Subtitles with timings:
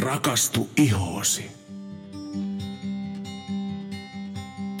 [0.00, 1.50] Rakastu ihoosi.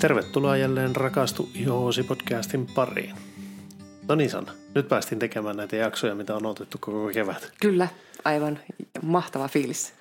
[0.00, 3.14] Tervetuloa jälleen Rakastu ihoosi podcastin pariin.
[4.08, 7.52] No niin Sanna, nyt päästiin tekemään näitä jaksoja, mitä on otettu koko kevät.
[7.60, 7.88] Kyllä,
[8.24, 8.58] aivan
[9.02, 9.94] mahtava fiilis.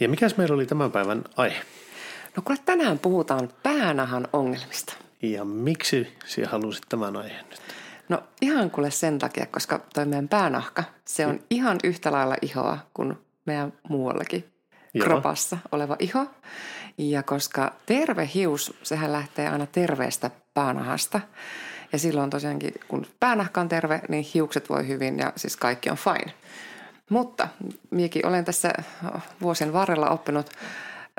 [0.00, 1.60] Ja mikäs meillä oli tämän päivän aihe?
[2.36, 4.94] No kuule, tänään puhutaan päänahan ongelmista.
[5.22, 7.60] Ja miksi sinä halusit tämän aiheen nyt?
[8.08, 12.78] No ihan kuule sen takia, koska toi meidän päänahka, se on ihan yhtä lailla ihoa
[12.94, 14.44] kuin meidän muuallakin
[14.94, 15.06] Joo.
[15.06, 16.26] kropassa oleva iho.
[16.98, 21.20] Ja koska terve hius, sehän lähtee aina terveestä päänahasta.
[21.92, 25.96] Ja silloin tosiaankin, kun päänahka on terve, niin hiukset voi hyvin ja siis kaikki on
[25.96, 26.32] fine.
[27.10, 27.48] Mutta
[27.90, 28.72] minäkin olen tässä
[29.42, 30.50] vuosien varrella oppinut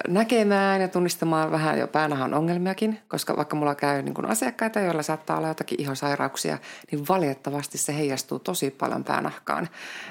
[0.07, 5.03] näkemään ja tunnistamaan vähän jo päänahan ongelmiakin, koska vaikka mulla käy niin kuin asiakkaita, joilla
[5.03, 6.57] saattaa olla jotakin ihosairauksia,
[6.91, 9.69] niin valitettavasti se heijastuu tosi paljon päänahkaan.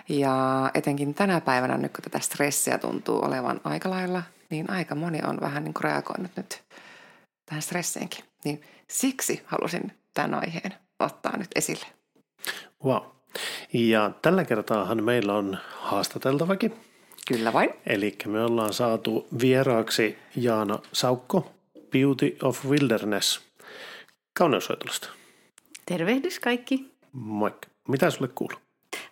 [0.08, 5.20] Ja etenkin tänä päivänä, nyt kun tätä stressiä tuntuu olevan aika lailla, niin aika moni
[5.26, 6.62] on vähän niin kuin reagoinut nyt
[7.46, 8.24] tähän stressiinkin.
[8.44, 11.86] Niin siksi halusin tämän aiheen ottaa nyt esille.
[12.84, 13.02] Wow.
[13.72, 16.91] Ja tällä kertaahan meillä on haastateltavakin.
[17.28, 17.70] Kyllä vain.
[17.86, 21.52] Eli me ollaan saatu vieraaksi Jaana Saukko,
[21.90, 23.40] Beauty of Wilderness,
[24.38, 25.08] kauneushoitolusta.
[25.86, 26.90] Tervehdys kaikki.
[27.12, 27.68] Moikka.
[27.88, 28.58] Mitä sulle kuuluu?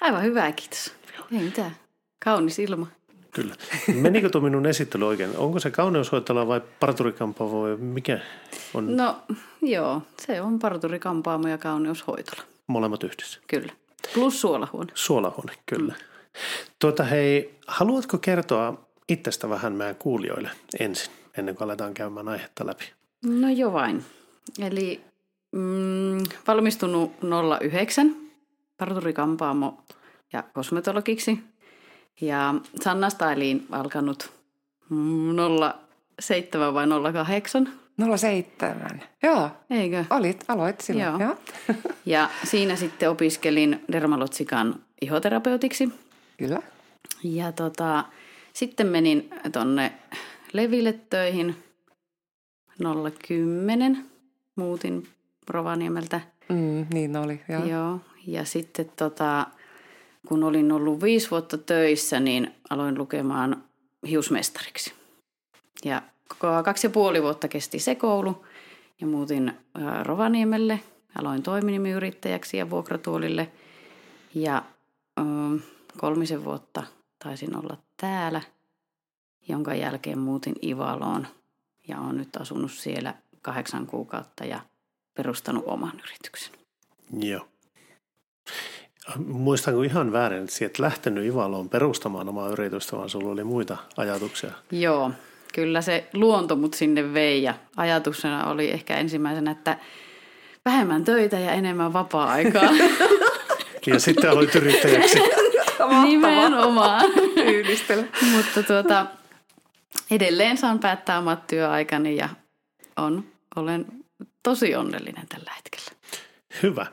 [0.00, 0.94] Aivan hyvää, kiitos.
[1.32, 1.76] Ei mitään.
[2.24, 2.86] Kaunis ilma.
[3.30, 3.54] Kyllä.
[3.94, 5.36] Menikö tuo minun esittely oikein?
[5.36, 8.20] Onko se kauneushoitola vai parturikampaamo vai mikä
[8.74, 9.04] on no.
[9.04, 12.42] No joo, se on parturikampaamo ja kauneushoitola.
[12.66, 13.40] molemmat yhdessä?
[13.46, 13.72] Kyllä.
[14.14, 14.92] Plus suolahuone.
[14.94, 15.94] Suolahuone, kyllä.
[15.94, 16.04] Mm.
[16.78, 22.92] Tuota hei, haluatko kertoa itsestä vähän meidän kuulijoille ensin, ennen kuin aletaan käymään aihetta läpi?
[23.24, 24.04] No jo vain.
[24.58, 25.00] Eli
[25.52, 27.12] mm, valmistunut
[27.60, 28.16] 09
[28.76, 29.82] parturikampaamo
[30.32, 31.38] ja kosmetologiksi.
[32.20, 34.32] Ja Sanna Styliin alkanut
[34.90, 35.36] mm,
[36.20, 37.72] 07 vai 08.
[38.16, 39.02] 07.
[39.22, 40.04] Joo, Eikö?
[40.10, 41.06] olit, aloit silloin.
[41.06, 41.18] Joo.
[41.18, 41.36] Joo.
[42.06, 45.88] Ja siinä sitten opiskelin Dermalotsikan ihoterapeutiksi.
[46.40, 46.62] Kyllä.
[47.22, 48.04] Ja tota,
[48.52, 49.92] sitten menin tonne
[50.52, 51.56] Leville töihin
[53.28, 54.04] 010.
[54.56, 55.08] Muutin
[55.48, 56.20] Rovaniemeltä.
[56.48, 57.64] Mm, niin oli, joo.
[57.64, 58.00] Joo.
[58.26, 59.46] Ja sitten tota,
[60.28, 63.64] kun olin ollut viisi vuotta töissä, niin aloin lukemaan
[64.08, 64.92] hiusmestariksi.
[65.84, 68.44] Ja koko kaksi ja puoli vuotta kesti se koulu
[69.00, 70.80] ja muutin ää, Rovaniemelle.
[71.18, 73.48] Aloin toiminimiyrittäjäksi ja vuokratuolille.
[74.34, 74.62] Ja
[75.98, 76.82] kolmisen vuotta
[77.24, 78.42] taisin olla täällä,
[79.48, 81.26] jonka jälkeen muutin Ivaloon
[81.88, 84.60] ja olen nyt asunut siellä kahdeksan kuukautta ja
[85.14, 86.52] perustanut oman yrityksen.
[87.20, 87.46] Joo.
[89.26, 94.50] Muistanko ihan väärin, että sieltä lähtenyt Ivaloon perustamaan omaa yritystä, vaan sulla oli muita ajatuksia?
[94.70, 95.10] Joo,
[95.54, 99.78] kyllä se luonto mut sinne vei ja ajatuksena oli ehkä ensimmäisenä, että
[100.64, 102.70] vähemmän töitä ja enemmän vapaa-aikaa.
[103.86, 105.18] Ja sitten aloit yrittäjäksi.
[106.02, 107.10] Nimenomaan.
[107.54, 108.08] Yhdistely.
[108.32, 109.06] Mutta tuota,
[110.10, 112.28] edelleen saan päättää omat työaikani ja
[112.96, 113.24] on,
[113.56, 113.86] olen
[114.42, 115.90] tosi onnellinen tällä hetkellä.
[116.62, 116.86] Hyvä.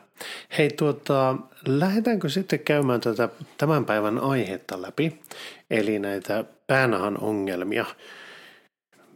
[0.58, 1.36] Hei, tuota,
[1.66, 3.28] lähdetäänkö sitten käymään tätä
[3.58, 5.20] tämän päivän aihetta läpi,
[5.70, 7.84] eli näitä päänahan ongelmia.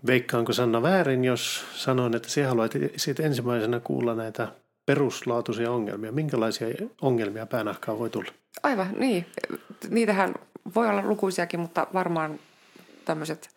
[0.07, 4.49] Veikkaanko Sanna väärin, jos sanoin, että sinä haluat sitten ensimmäisenä kuulla näitä
[4.87, 6.13] peruslaatuisia ongelmia.
[6.13, 6.69] Minkälaisia
[7.01, 8.31] ongelmia päänahkaan voi tulla?
[8.63, 9.27] Aivan, niin.
[9.89, 10.35] Niitähän
[10.75, 12.39] voi olla lukuisiakin, mutta varmaan
[13.05, 13.51] tämmöiset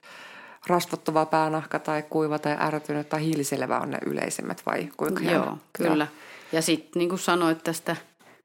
[0.68, 5.24] rasvottuva päänahka tai kuiva tai ärtynyt tai hiiliselvä on ne yleisimmät vai kuinka?
[5.24, 6.08] Joo, kyllä.
[6.52, 7.96] Ja sitten niin kuin sanoit tästä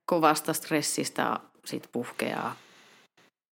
[0.06, 2.56] kovasta stressistä sit puhkeaa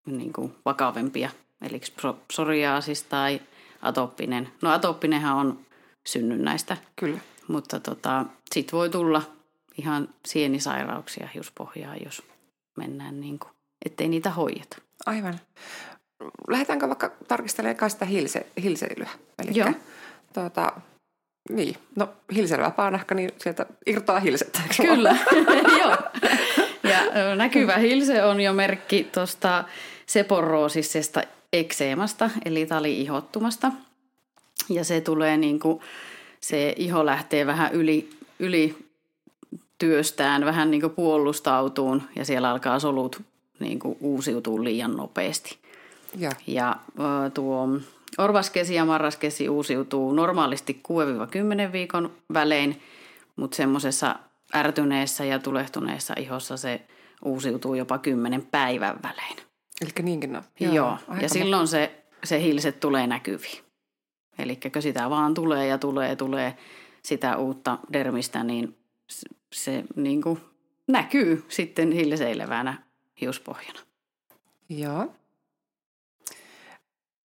[0.06, 1.30] niin kuin vakavempia,
[1.62, 3.40] eli pso- psoriaasis tai
[3.82, 4.48] atoppinen.
[4.62, 5.58] No atoppinenhan on
[6.08, 7.18] synnynnäistä, Kyllä.
[7.48, 9.22] mutta tota, sitten voi tulla
[9.78, 12.22] ihan sienisairauksia hiuspohjaa, jos
[12.78, 13.50] mennään niin kuin,
[13.86, 14.76] ettei niitä hoideta.
[15.06, 15.40] Aivan.
[16.48, 19.08] Lähdetäänkö vaikka tarkistelemaan sitä hilse, hilseilyä?
[19.38, 19.72] Elikkä, Joo.
[20.32, 20.72] Tuota,
[21.50, 24.68] niin, no hilselvä paanahka, niin sieltä irtoaa vaan?
[24.88, 25.16] Kyllä,
[25.80, 25.96] joo.
[26.82, 29.64] Ja näkyvä hilse on jo merkki tuosta
[30.06, 31.22] seporoosisesta
[31.52, 33.72] ekseemasta, eli tali-ihottumasta.
[34.68, 35.80] Ja se tulee niin kuin,
[36.40, 38.87] se iho lähtee vähän yli, yli
[39.78, 43.22] työstään, vähän niin kuin puolustautuun ja siellä alkaa solut
[43.60, 45.58] niin kuin uusiutua liian nopeasti.
[46.46, 47.68] Ja ö, tuo
[48.18, 50.82] orvaskesi ja marraskesi uusiutuu normaalisti
[51.68, 52.82] 6-10 viikon välein,
[53.36, 54.16] mutta semmoisessa
[54.54, 56.80] ärtyneessä ja tulehtuneessa ihossa se
[57.24, 59.36] uusiutuu jopa 10 päivän välein.
[59.80, 60.42] Eli niinkin no.
[60.60, 60.98] Joo, Joo.
[61.20, 63.62] ja silloin se se hilset tulee näkyviin.
[64.38, 66.56] Eli sitä vaan tulee ja tulee tulee
[67.02, 68.76] sitä uutta dermistä, niin
[69.52, 70.40] se, niin kuin
[70.86, 72.82] näkyy sitten hilseilevänä
[73.20, 73.80] hiuspohjana.
[74.68, 75.12] Joo.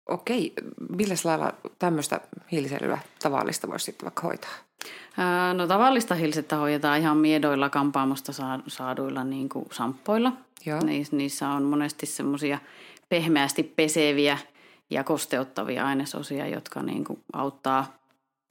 [0.08, 0.52] Okei,
[0.96, 2.20] millä lailla tämmöistä
[2.52, 4.50] hiiliselyä tavallista voisi sitten vaikka hoitaa?
[5.18, 8.32] Ää, no tavallista hilsettä hoidetaan ihan miedoilla kampaamosta
[8.66, 10.32] saaduilla niin kuin samppoilla.
[10.66, 10.80] Joo.
[11.12, 12.58] Niissä on monesti semmoisia
[13.08, 14.38] pehmeästi peseviä
[14.90, 17.92] ja kosteuttavia ainesosia, jotka niin kuin auttaa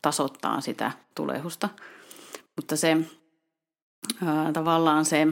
[0.01, 1.69] tasoittaa sitä tulehusta.
[2.55, 2.97] Mutta se
[4.25, 5.27] ää, tavallaan se,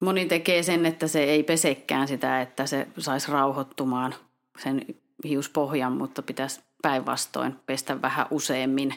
[0.00, 4.14] moni tekee sen, että se ei pesekään sitä, että se saisi rauhoittumaan
[4.62, 4.86] sen
[5.24, 8.94] hiuspohjan, mutta pitäisi päinvastoin pestä vähän useammin,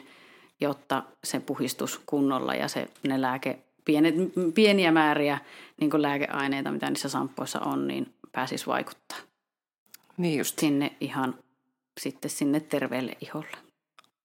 [0.60, 4.14] jotta se puhistus kunnolla ja se, ne lääke, pienet,
[4.54, 5.38] pieniä määriä
[5.80, 9.18] niin kuin lääkeaineita, mitä niissä samppoissa on, niin pääsisi vaikuttaa.
[10.16, 10.58] Niin just.
[10.58, 11.34] Sinne ihan
[12.00, 13.63] sitten sinne terveelle iholle.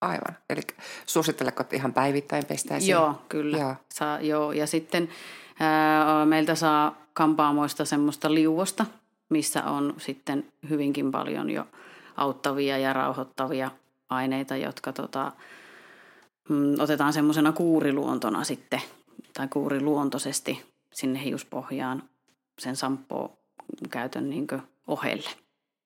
[0.02, 0.38] Aivan.
[0.50, 0.62] Eli
[1.06, 2.92] suositteleko, että ihan päivittäin pestäisiin?
[2.92, 3.58] Joo, kyllä.
[3.58, 3.76] Joo.
[3.90, 4.52] Saa, joo.
[4.52, 5.10] Ja sitten
[5.60, 8.86] ää, meiltä saa kampaamoista semmoista liuosta,
[9.30, 11.68] missä on sitten hyvinkin paljon jo
[12.18, 13.72] auttavia ja rauhoittavia
[14.10, 15.32] aineita, jotka tota,
[16.50, 18.82] mm, otetaan semmoisena kuuriluontona sitten,
[19.34, 22.04] tai kuuriluontoisesti sinne hiuspohjaan
[22.60, 23.38] sen sampoo
[23.90, 24.48] käytön niin
[24.88, 25.30] ohelle.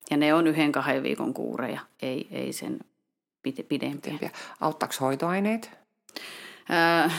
[0.09, 2.79] Ja ne on yhden kahden viikon kuureja, ei, ei sen
[3.51, 4.29] pidempiä.
[4.61, 5.71] Auttaako hoitoaineet?
[6.69, 7.09] Öö,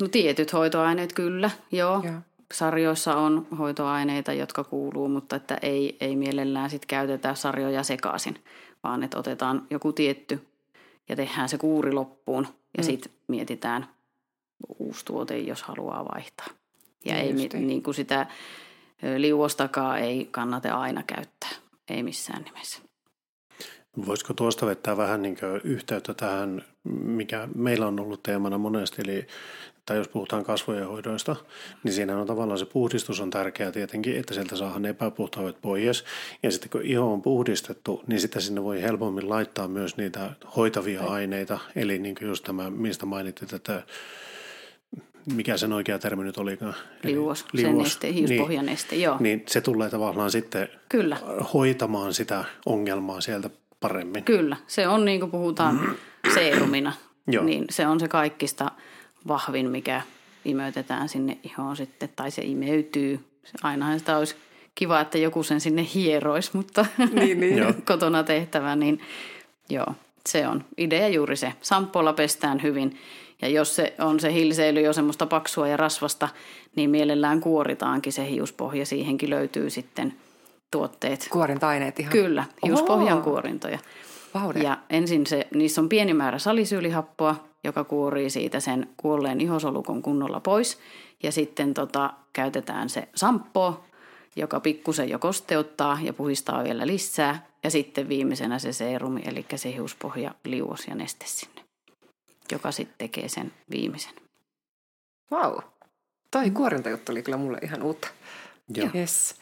[0.00, 2.02] no tietyt hoitoaineet kyllä, joo.
[2.04, 2.20] joo.
[2.52, 8.44] Sarjoissa on hoitoaineita, jotka kuuluu, mutta että ei, ei mielellään sit käytetä sarjoja sekaisin,
[8.82, 10.46] vaan että otetaan joku tietty
[11.08, 12.46] ja tehdään se kuuri loppuun
[12.76, 12.86] ja mm.
[12.86, 13.88] sitten mietitään
[14.78, 16.46] uusi tuote, jos haluaa vaihtaa.
[17.04, 18.26] Ja ei, niin kuin sitä
[19.16, 21.50] liuostakaan ei kannata aina käyttää,
[21.88, 22.83] ei missään nimessä.
[24.06, 26.64] Voisiko tuosta vetää vähän niin yhteyttä tähän,
[27.04, 29.26] mikä meillä on ollut teemana monesti, eli
[29.86, 31.36] tai jos puhutaan kasvojen hoidoista,
[31.82, 36.04] niin siinä on tavallaan se puhdistus on tärkeää tietenkin, että sieltä saadaan epäpuhtaudet pois.
[36.42, 41.02] Ja sitten kun iho on puhdistettu, niin sitten sinne voi helpommin laittaa myös niitä hoitavia
[41.02, 41.58] aineita.
[41.76, 43.82] Eli niin kuin just tämä, mistä mainittit, että
[45.34, 46.74] mikä sen oikea termi nyt olikaan?
[47.02, 47.72] Liuos, liuos.
[47.72, 49.16] se neste, hiuspohjaneste, niin, joo.
[49.20, 51.16] Niin se tulee tavallaan sitten Kyllä.
[51.54, 53.50] hoitamaan sitä ongelmaa sieltä
[53.88, 54.24] paremmin.
[54.24, 55.96] Kyllä, se on niin kuin puhutaan
[56.34, 56.92] seerumina,
[57.26, 57.44] Joo.
[57.44, 58.70] niin se on se kaikista
[59.28, 60.02] vahvin, mikä
[60.44, 63.20] imeytetään sinne ihoon sitten, tai se imeytyy.
[63.62, 64.36] Ainahan sitä olisi
[64.74, 66.86] kiva, että joku sen sinne hieroisi, mutta
[67.20, 67.74] niin, niin.
[67.86, 69.00] kotona tehtävä, niin
[69.70, 69.94] joo,
[70.28, 71.52] se on idea juuri se.
[71.60, 72.98] Samppoilla pestään hyvin,
[73.42, 76.28] ja jos se on se hilseily jo semmoista paksua ja rasvasta,
[76.76, 78.86] niin mielellään kuoritaankin se hiuspohja.
[78.86, 80.14] Siihenkin löytyy sitten
[80.74, 81.28] tuotteet.
[81.30, 82.12] Kuorinta-aineet ihan?
[82.12, 83.30] Kyllä, hiuspohjan Oho.
[83.30, 83.78] kuorintoja.
[84.34, 84.58] Vaude.
[84.58, 90.40] Ja ensin se, niissä on pieni määrä salisyylihappoa, joka kuorii siitä sen kuolleen ihosolukon kunnolla
[90.40, 90.78] pois.
[91.22, 93.84] Ja sitten tota, käytetään se samppo,
[94.36, 97.46] joka pikkusen jo kosteuttaa ja puhistaa vielä lisää.
[97.64, 101.62] Ja sitten viimeisenä se seerumi, eli se hiuspohja, liuos ja neste sinne,
[102.52, 104.14] joka sitten tekee sen viimeisen.
[105.30, 105.60] Vau, wow.
[106.30, 108.08] toi kuorintajuttu oli kyllä mulle ihan uutta.
[108.74, 108.88] Joo.
[108.94, 109.34] Yes.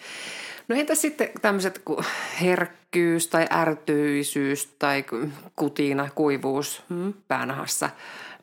[0.68, 2.04] No entä sitten tämmöiset kuin
[2.40, 5.04] herkkyys tai ärtyisyys tai
[5.56, 7.14] kutina, kuivuus hmm.
[7.28, 7.90] päänahassa,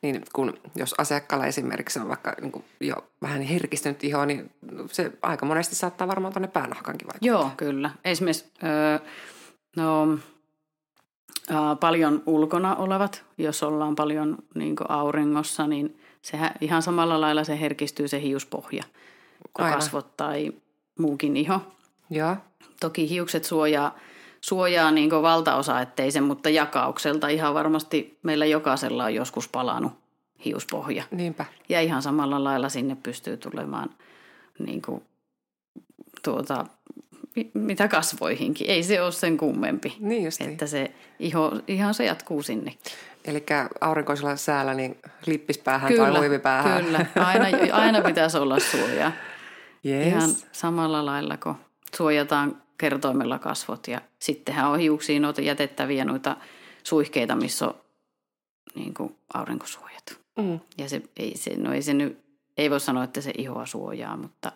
[0.02, 4.52] niin kun jos asiakkaalla esimerkiksi on vaikka niin jo vähän herkistynyt iho, niin
[4.92, 7.28] se aika monesti saattaa varmaan tuonne päänahkankin vaikuttaa.
[7.28, 7.90] Joo, kyllä.
[8.04, 9.00] Esimerkiksi öö,
[9.76, 10.20] no,
[11.80, 18.08] paljon ulkona olevat, jos ollaan paljon niin auringossa, niin sehän ihan samalla lailla se herkistyy
[18.08, 18.84] se hiuspohja
[19.54, 20.52] kuin kasvot tai
[21.00, 21.62] muukin iho.
[22.10, 22.38] Ja.
[22.80, 23.96] Toki hiukset suojaa,
[24.42, 29.94] suojaa niin valtaosa, ettei sen, mutta jakaukselta ihan varmasti meillä jokaisella on joskus palannut
[30.46, 31.04] hiuspohja.
[31.12, 31.46] Niinpä.
[31.70, 33.89] Ja ihan samalla lailla sinne pystyy tulemaan
[34.60, 35.04] niin kuin,
[36.24, 36.66] tuota,
[37.54, 38.70] mitä kasvoihinkin.
[38.70, 39.96] Ei se ole sen kummempi.
[40.00, 40.50] Niin justiin.
[40.50, 42.74] Että se iho, ihan se jatkuu sinne.
[43.25, 43.46] Eli
[43.82, 46.86] aurinkoisella säällä niin lippispäähän kyllä, tai huivipäähän.
[46.86, 49.12] Kyllä, aina, aina pitäisi olla suoja.
[49.86, 50.08] Yes.
[50.08, 51.56] Ihan samalla lailla kuin
[51.96, 56.38] suojataan kertoimella kasvot ja sittenhän on hiuksiin noita jätettäviä noita
[56.84, 57.75] suihkeita, missä on
[58.75, 60.19] niin kuin aurinkosuojat.
[60.38, 60.60] Mm.
[60.77, 62.19] Ja se ei, se, no ei se nyt,
[62.58, 64.51] ei voi sanoa, että se ihoa suojaa, mutta,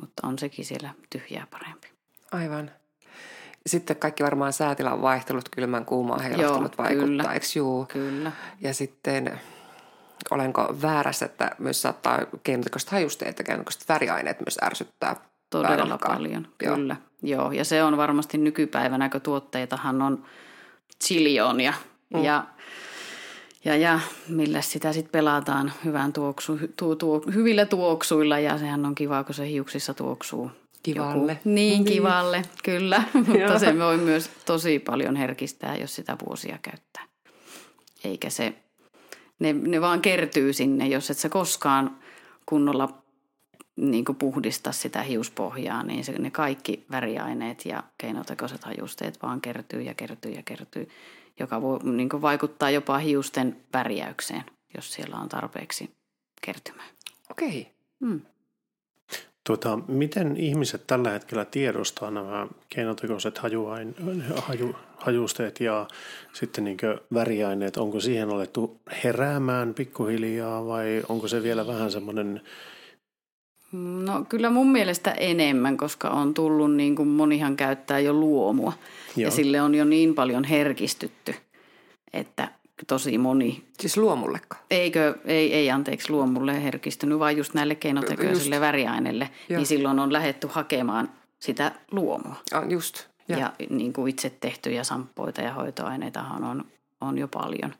[0.00, 1.88] mutta on sekin siellä tyhjää parempi.
[2.32, 2.70] Aivan.
[3.66, 7.86] Sitten kaikki varmaan säätilan vaihtelut, kylmän kuumaan heilahtelut vaikuttaa, kyllä, eikö juu?
[7.86, 8.32] Kyllä.
[8.60, 9.40] Ja sitten
[10.30, 15.16] olenko väärässä, että myös saattaa keinotekoiset hajusteet ja keinotekoiset väriaineet myös ärsyttää
[15.62, 16.76] Todella paljon, Joo.
[16.76, 16.96] kyllä.
[17.22, 20.24] Joo, ja se on varmasti nykypäivänä, kun tuotteitahan on
[21.04, 21.72] chiljoonia.
[22.14, 22.24] Mm.
[22.24, 22.44] Ja,
[23.64, 28.94] ja, ja millä sitä sitten pelataan hyvän tuoksu, tu, tu, hyvillä tuoksuilla ja sehän on
[28.94, 30.50] kiva, kun se hiuksissa tuoksuu.
[30.82, 31.32] Kivalle.
[31.32, 33.02] Joku, niin, niin, kivalle, kyllä.
[33.26, 37.04] Mutta se voi myös tosi paljon herkistää, jos sitä vuosia käyttää.
[38.04, 38.54] Eikä se,
[39.38, 41.96] ne, ne vaan kertyy sinne, jos et sä koskaan
[42.46, 43.03] kunnolla
[43.76, 49.94] niin puhdista sitä hiuspohjaa, niin se, ne kaikki väriaineet ja keinotekoiset hajusteet vaan kertyy ja
[49.94, 50.88] kertyy ja kertyy,
[51.40, 54.44] joka voi niin vaikuttaa jopa hiusten värjäykseen,
[54.76, 55.90] jos siellä on tarpeeksi
[56.40, 56.86] kertymää.
[57.30, 57.68] Okei.
[58.00, 58.20] Hmm.
[59.46, 63.94] Tuota, miten ihmiset tällä hetkellä tiedostaa nämä keinotekoiset hajuain,
[64.36, 65.86] haju, hajusteet ja
[66.32, 66.76] sitten niin
[67.14, 67.76] väriaineet?
[67.76, 72.40] Onko siihen alettu heräämään pikkuhiljaa vai onko se vielä vähän semmoinen
[73.74, 78.72] No kyllä mun mielestä enemmän, koska on tullut niin kuin monihan käyttää jo luomua.
[79.16, 79.28] Joo.
[79.28, 81.34] Ja sille on jo niin paljon herkistytty,
[82.12, 82.48] että
[82.86, 83.64] tosi moni.
[83.80, 84.56] Siis luomulleko?
[84.70, 89.30] Eikö, ei, ei anteeksi luomulle herkistynyt, vaan just näille keinotekoisille väriaineille.
[89.48, 89.58] Joo.
[89.58, 92.36] Niin silloin on lähetty hakemaan sitä luomua.
[92.52, 93.04] Ah, just.
[93.28, 96.64] Ja, ja niin kuin itse tehtyjä samppoita ja hoitoaineitahan on,
[97.00, 97.74] on jo paljon.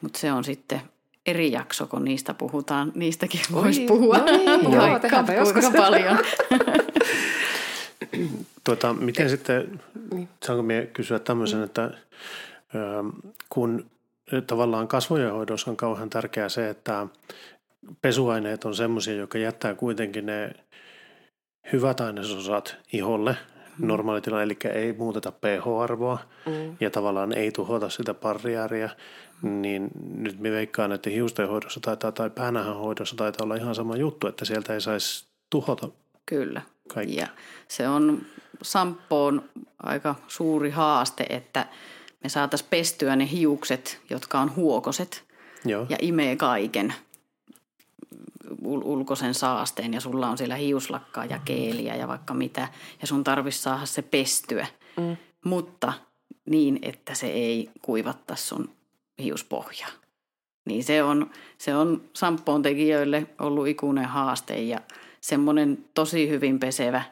[0.00, 0.80] Mutta se on sitten
[1.26, 2.92] eri jakso, kun niistä puhutaan.
[2.94, 6.18] Niistäkin voisi puhua no niin, joo, vaikka joskus paljon.
[8.64, 9.80] tuota, miten sitten,
[10.14, 10.28] niin.
[10.44, 11.90] saanko minä kysyä tämmöisen, että
[13.50, 13.86] kun
[14.46, 17.06] tavallaan kasvojen hoidossa on kauhean tärkeää se, että
[18.02, 20.52] pesuaineet on semmoisia, jotka jättää kuitenkin ne
[21.72, 23.36] hyvät ainesosat iholle
[23.78, 23.86] mm.
[23.86, 26.76] normaalitilaan, eli ei muuteta pH-arvoa mm.
[26.80, 28.90] ja tavallaan ei tuhota sitä barriäriä,
[29.42, 32.30] niin nyt me veikkaan, että hiustenhoidossa taitaa, tai
[32.78, 35.88] hoidossa taitaa olla ihan sama juttu, että sieltä ei saisi tuhota
[36.26, 36.62] Kyllä.
[36.94, 37.16] Kaikki.
[37.16, 37.26] Ja
[37.68, 38.22] se on
[38.62, 39.44] samppoon
[39.82, 41.66] aika suuri haaste, että
[42.22, 45.24] me saataisiin pestyä ne hiukset, jotka on huokoset
[45.64, 45.86] Joo.
[45.88, 46.94] ja imee kaiken
[48.50, 52.68] ul- ulkoisen saasteen ja sulla on siellä hiuslakkaa ja keeliä ja vaikka mitä
[53.00, 54.66] ja sun tarvitsisi saada se pestyä,
[54.96, 55.16] mm.
[55.44, 55.92] mutta
[56.46, 58.75] niin, että se ei kuivatta sun
[59.18, 59.90] hiuspohjaa.
[60.66, 64.80] Niin se on, se on samppoon tekijöille ollut ikuinen haaste ja
[65.20, 67.02] semmoinen tosi hyvin pesevä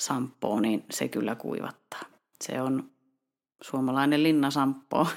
[0.00, 2.02] samppoo, niin se kyllä kuivattaa.
[2.44, 2.90] Se on
[3.62, 5.08] suomalainen linnasamppo.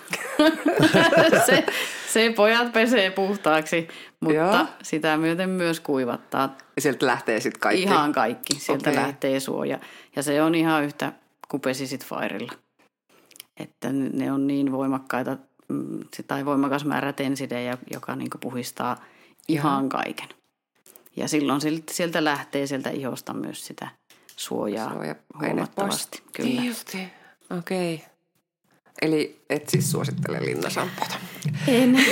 [1.45, 1.65] se,
[2.07, 3.87] se pojat pesee puhtaaksi,
[4.19, 4.65] mutta Joo.
[4.81, 6.57] sitä myöten myös kuivattaa.
[6.75, 7.83] Ja sieltä lähtee sitten kaikki?
[7.83, 8.53] Ihan kaikki.
[8.59, 9.03] Sieltä okay.
[9.03, 9.79] lähtee suoja.
[10.15, 11.13] Ja se on ihan yhtä
[11.47, 12.53] kuin pesisit Fairilla.
[13.57, 15.37] Että ne on niin voimakkaita
[16.27, 18.97] tai voimakas määrä tensidejä, joka niin puhistaa
[19.47, 20.29] ihan kaiken.
[21.15, 23.87] Ja silloin sieltä lähtee sieltä ihosta myös sitä
[24.35, 26.23] suojaa Suoja huomattavasti.
[26.33, 26.61] Kyllä.
[27.57, 27.95] Okei.
[27.95, 28.07] Okay.
[29.01, 31.15] Eli et siis suosittele linnasampota?
[31.67, 31.97] En.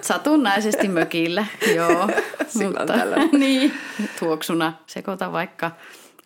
[0.00, 2.08] Satunnaisesti mökillä, joo.
[2.62, 2.94] mutta,
[3.38, 3.72] niin,
[4.18, 5.70] tuoksuna sekoita vaikka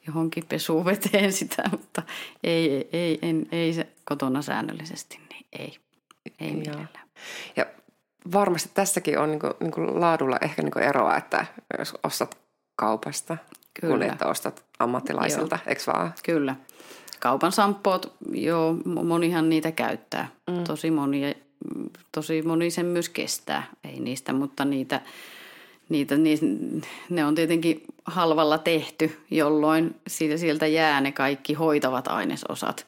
[0.07, 2.03] johonkin pesuveteen sitä, mutta
[2.45, 5.79] ei, ei, ei, ei, ei se kotona säännöllisesti, niin ei.
[6.41, 6.89] Ei millään.
[7.57, 7.67] Ja
[8.33, 11.47] varmasti tässäkin on niin kuin, niin kuin laadulla ehkä niin kuin eroa, että
[11.79, 12.39] jos ostat
[12.77, 13.37] kaupasta,
[13.81, 13.95] Kyllä.
[13.95, 16.15] kun että ostat ammattilaisilta, eikö vaan?
[16.25, 16.57] Kyllä.
[17.21, 20.29] Kaupan samppoot, joo, monihan niitä käyttää.
[20.51, 20.65] Mm.
[20.65, 21.37] Tosi moni,
[22.13, 23.63] tosi moni sen myös kestää.
[23.85, 25.01] Ei niistä, mutta niitä,
[25.89, 26.15] niitä,
[27.11, 32.87] ne on tietenkin halvalla tehty, jolloin siitä, sieltä jää ne kaikki hoitavat ainesosat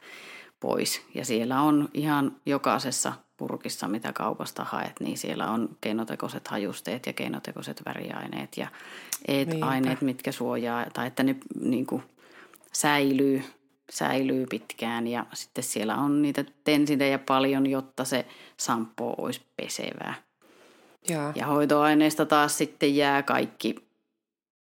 [0.61, 1.02] pois.
[1.14, 7.12] Ja siellä on ihan jokaisessa purkissa, mitä kaupasta haet, niin siellä on keinotekoiset hajusteet ja
[7.12, 8.68] keinotekoiset väriaineet ja
[9.61, 12.02] aineet, mitkä suojaa, tai että ne niin kuin,
[12.73, 13.42] säilyy,
[13.90, 15.06] säilyy pitkään.
[15.06, 20.14] Ja sitten siellä on niitä tensidejä paljon, jotta se sampo olisi pesevää.
[21.09, 23.75] Ja, ja hoitoaineista taas sitten jää kaikki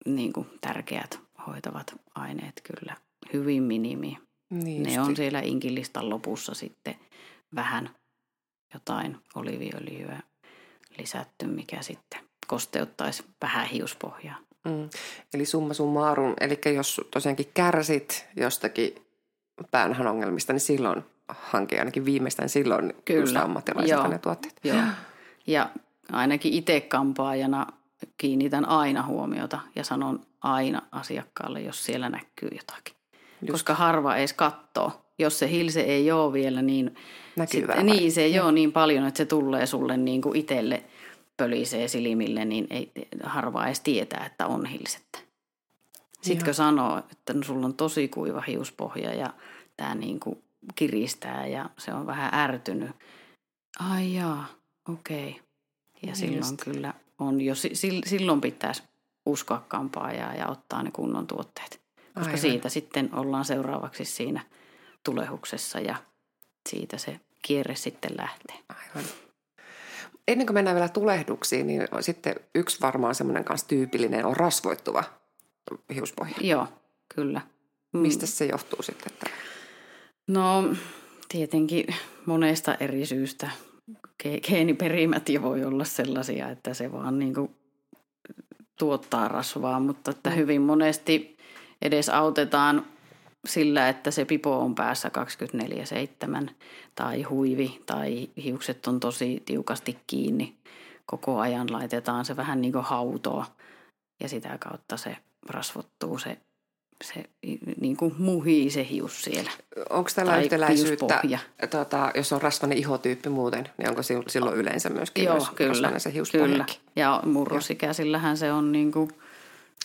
[0.06, 2.96] niin kuin, tärkeät hoitavat aineet kyllä
[3.32, 4.18] hyvin minimi.
[4.50, 6.94] Niin ne on siellä inkilistan lopussa sitten
[7.54, 7.90] vähän
[8.74, 10.20] jotain oliviöljyä
[10.98, 14.36] lisätty, mikä sitten kosteuttaisi vähän hiuspohjaa.
[14.64, 14.90] Mm.
[15.34, 18.94] Eli summa summarum, eli jos tosiaankin kärsit jostakin
[19.70, 23.42] päänhän ongelmista, niin silloin hanki ainakin viimeistään silloin Kyllä.
[23.42, 24.60] ammattilaisilta ne tuotteet.
[24.64, 24.76] Joo.
[25.46, 25.70] Ja
[26.12, 27.66] ainakin itse kampaajana
[28.18, 32.94] kiinnitän aina huomiota ja sanon aina asiakkaalle, jos siellä näkyy jotakin.
[33.40, 33.52] Just.
[33.52, 35.03] Koska harva edes katsoo.
[35.18, 36.94] Jos se hilse ei ole vielä, niin
[37.50, 40.84] Sitten, niin, se ei ole niin paljon, että se tulee sulle niin kuin itselle
[41.36, 42.92] pölisee silmille, niin ei
[43.22, 45.18] harva edes tietää, että on hilsettä.
[46.22, 49.30] Sitkö sanoo, että no, sulla on tosi kuiva hiuspohja ja
[49.76, 50.42] tämä niin kuin
[50.74, 52.90] kiristää ja se on vähän ärtynyt.
[53.90, 54.46] Ai jaa,
[54.88, 55.28] okei.
[55.28, 55.42] Okay.
[56.02, 56.20] Ja Just.
[56.20, 58.82] silloin kyllä on jo, si- silloin pitäisi
[59.26, 61.80] uskoa kampaajaa ja ottaa ne kunnon tuotteet.
[62.14, 62.38] Koska Aivan.
[62.38, 64.40] siitä sitten ollaan seuraavaksi siinä
[65.04, 65.96] tulehuksessa ja
[66.68, 68.56] siitä se kierre sitten lähtee.
[68.68, 69.10] Aivan.
[70.28, 75.04] Ennen kuin mennään vielä tulehduksiin, niin sitten yksi varmaan semmoinen kanssa tyypillinen on rasvoittuva
[75.94, 76.36] hiuspohja.
[76.40, 76.68] Joo,
[77.14, 77.40] kyllä.
[77.92, 78.00] Mm.
[78.00, 79.12] Mistä se johtuu sitten?
[79.12, 79.30] Että...
[80.28, 80.74] No
[81.28, 81.86] tietenkin
[82.26, 83.50] monesta eri syystä.
[84.22, 87.56] Ge- Geeniperimät jo voi olla sellaisia, että se vaan niin kuin
[88.78, 91.36] tuottaa rasvaa, mutta että hyvin monesti
[91.82, 92.86] edes autetaan
[93.46, 95.10] sillä, että se pipo on päässä
[96.46, 96.50] 24-7
[96.94, 100.54] tai huivi tai hiukset on tosi tiukasti kiinni.
[101.06, 103.46] Koko ajan laitetaan se vähän niin kuin hautoa
[104.22, 105.16] ja sitä kautta se
[105.48, 106.38] rasvottuu, se,
[107.04, 107.24] se
[107.80, 109.50] niin kuin muhii se hius siellä.
[109.90, 111.20] Onko tällä Tai yhtäläisyyttä,
[111.70, 115.98] tota, jos on rasvainen ihotyyppi muuten, niin onko sil- silloin yleensä myöskin Joo, myös kyllä.
[115.98, 116.14] se Kyllä.
[116.14, 116.76] hiuspohjakin?
[116.96, 119.10] Ja murrosikäisillähän se on niin kuin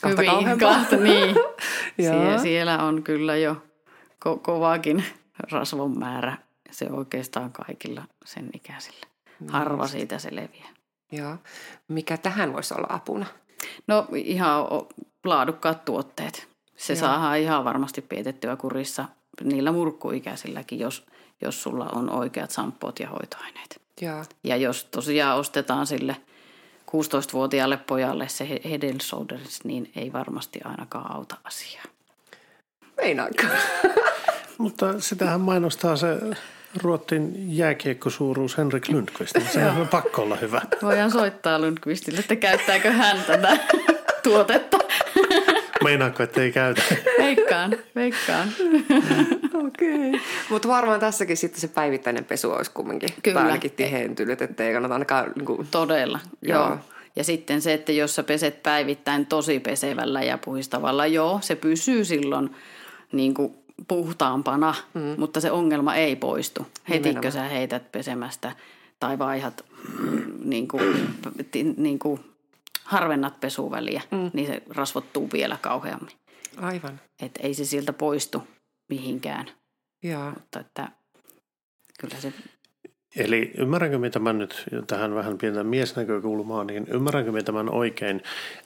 [0.01, 0.75] Kahta kauheampaa.
[0.75, 1.35] kahta, niin.
[2.01, 3.53] Sie, siellä on kyllä jo
[4.25, 5.03] ko- kovakin
[5.51, 6.37] rasvon määrä.
[6.71, 9.07] Se oikeastaan kaikilla sen ikäisillä.
[9.49, 10.69] Harva siitä se leviää.
[11.11, 11.35] Joo.
[11.87, 13.25] Mikä tähän voisi olla apuna?
[13.87, 14.65] No ihan
[15.25, 16.47] laadukkaat tuotteet.
[16.77, 16.99] Se Joo.
[16.99, 19.05] saadaan ihan varmasti pietettyä kurissa
[19.43, 21.05] niillä murkkuikäisilläkin, jos,
[21.41, 23.81] jos sulla on oikeat samppoot ja hoitoaineet.
[24.01, 24.23] Joo.
[24.43, 26.15] Ja jos tosiaan ostetaan sille
[26.95, 31.83] 16-vuotiaalle pojalle se he- head and shoulders, niin ei varmasti ainakaan auta asiaa.
[32.97, 33.43] Meinaanko?
[34.57, 36.07] Mutta sitähän mainostaa se
[36.83, 39.35] Ruottin jääkiekkosuuruus Henrik Lundqvist.
[39.35, 40.61] niin Sehän on pakko olla hyvä.
[40.81, 43.57] Voidaan soittaa Lundqvistille, että käyttääkö hän tätä
[44.23, 44.77] tuotetta.
[45.83, 46.81] Meinaatko, että ei käytä?
[47.17, 48.49] Veikkaan, veikkaan.
[49.67, 50.09] Okei.
[50.09, 50.19] Okay.
[50.49, 53.09] Mutta varmaan tässäkin sitten se päivittäinen pesu olisi kumminkin.
[53.23, 53.39] Kyllä.
[53.39, 55.31] Tai ainakin tihentynyt, että ei kannata ainakaan...
[55.35, 56.67] Niin kuin, Todella, Joo.
[56.67, 56.77] joo.
[57.15, 62.05] Ja sitten se, että jos sä peset päivittäin tosi pesevällä ja puhistavalla, joo, se pysyy
[62.05, 62.55] silloin
[63.11, 63.55] niin kuin
[63.87, 65.15] puhtaampana, mm.
[65.17, 66.67] mutta se ongelma ei poistu.
[66.89, 68.51] Hetikö sä heität pesemästä
[68.99, 69.65] tai vaihat
[70.43, 71.17] niin kuin,
[71.77, 72.19] niin kuin
[72.89, 74.31] harvennat pesuväliä, mm.
[74.33, 76.11] niin se rasvottuu vielä kauheammin.
[76.57, 76.99] aivan.
[77.21, 78.43] Et ei se siltä poistu
[78.89, 79.45] mihinkään,
[80.03, 80.31] Joo.
[80.31, 80.89] mutta että
[81.99, 82.33] kyllä se
[83.15, 88.23] Eli ymmärränkö mitä tämän nyt tähän vähän pientä miesnäkökulmaa, niin ymmärränkö mitä tämän oikein?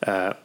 [0.07, 0.35] Ää,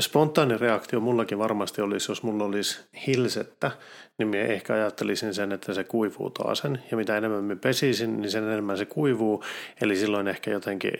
[0.00, 3.70] spontaani reaktio mullakin varmasti olisi, jos mulla olisi hilsettä,
[4.18, 6.82] niin minä ehkä ajattelisin sen, että se kuivuu taasen.
[6.90, 9.44] Ja mitä enemmän me pesisin, niin sen enemmän se kuivuu.
[9.80, 10.92] Eli silloin ehkä jotenkin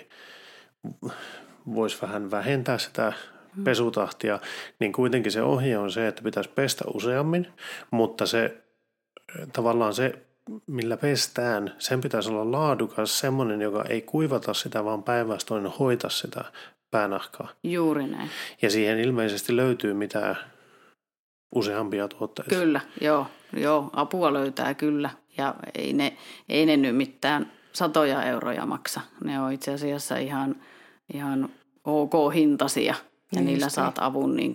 [1.74, 3.12] voisi vähän vähentää sitä
[3.64, 4.38] pesutahtia,
[4.78, 7.46] niin kuitenkin se ohje on se, että pitäisi pestä useammin,
[7.90, 8.62] mutta se
[9.52, 10.26] tavallaan se,
[10.66, 16.44] millä pestään, sen pitäisi olla laadukas, semmoinen, joka ei kuivata sitä, vaan päinvastoin hoita sitä
[16.90, 17.48] päänahkaa.
[17.62, 18.30] juuri näin.
[18.62, 20.36] Ja siihen ilmeisesti löytyy mitä
[21.54, 22.54] useampia tuotteita.
[22.54, 25.10] Kyllä, joo, joo, apua löytää kyllä.
[25.38, 26.16] Ja ei ne,
[26.48, 29.00] ei ne nyt mitään satoja euroja maksa.
[29.24, 30.56] Ne on itse asiassa ihan,
[31.14, 31.48] ihan
[31.88, 32.94] ok hintaisia.
[33.32, 34.54] Ja Niin niillä just saat avun niin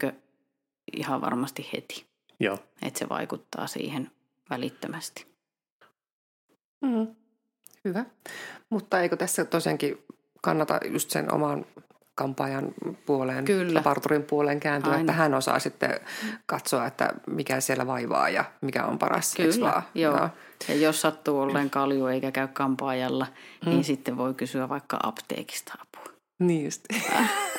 [0.98, 2.06] ihan varmasti heti.
[2.39, 2.58] Joo.
[2.82, 4.12] Että se vaikuttaa siihen
[4.50, 5.28] välittömästi.
[6.82, 7.08] Mm.
[7.86, 8.06] Hyvä.
[8.69, 10.04] Mutta eikö tässä tosiaankin
[10.41, 11.65] kannata just sen oman
[12.15, 12.74] kampaajan
[13.06, 13.82] puoleen, Kyllä.
[13.82, 15.02] parturin puoleen kääntyä, Aina.
[15.02, 16.00] että hän osaa sitten
[16.46, 19.36] katsoa, että mikä siellä vaivaa ja mikä on paras.
[19.36, 19.84] Kyllä, vaan?
[19.96, 20.30] joo.
[20.69, 23.28] Ja jos sattuu olleen kalju eikä käy kampaajalla,
[23.65, 23.69] mm.
[23.69, 26.12] niin sitten voi kysyä vaikka apteekista apua.
[26.47, 26.86] Niin just.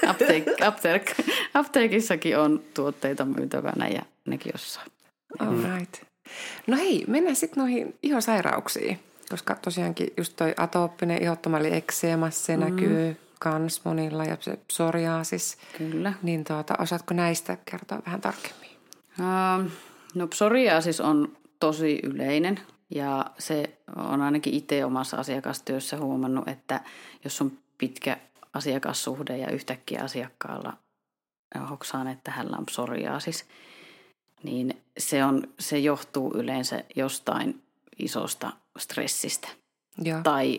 [0.07, 1.13] Apteek, apteek,
[1.55, 4.85] apteekissakin on tuotteita myytävänä ja nekin osaa.
[5.39, 6.03] All right.
[6.67, 8.99] No hei, mennään sitten noihin ihosairauksiin,
[9.31, 12.65] koska tosiaankin just toi atooppinen ihottoма eli ekseema, se mm.
[12.65, 15.59] näkyy kans monilla ja se psoriaasis.
[15.79, 16.13] Kyllä.
[16.23, 18.71] Niin tuota, osaatko näistä kertoa vähän tarkemmin?
[19.21, 19.67] Ähm,
[20.15, 26.81] no psoriaasis on tosi yleinen ja se on ainakin itse omassa asiakastyössä huomannut, että
[27.25, 28.17] jos on pitkä
[28.55, 30.73] asiakassuhde ja yhtäkkiä asiakkaalla
[31.71, 33.47] hoksaan, että hänellä on psoriaasis,
[34.43, 37.63] niin se, on, se johtuu yleensä jostain
[37.99, 39.49] isosta stressistä
[39.99, 40.21] Joo.
[40.23, 40.59] tai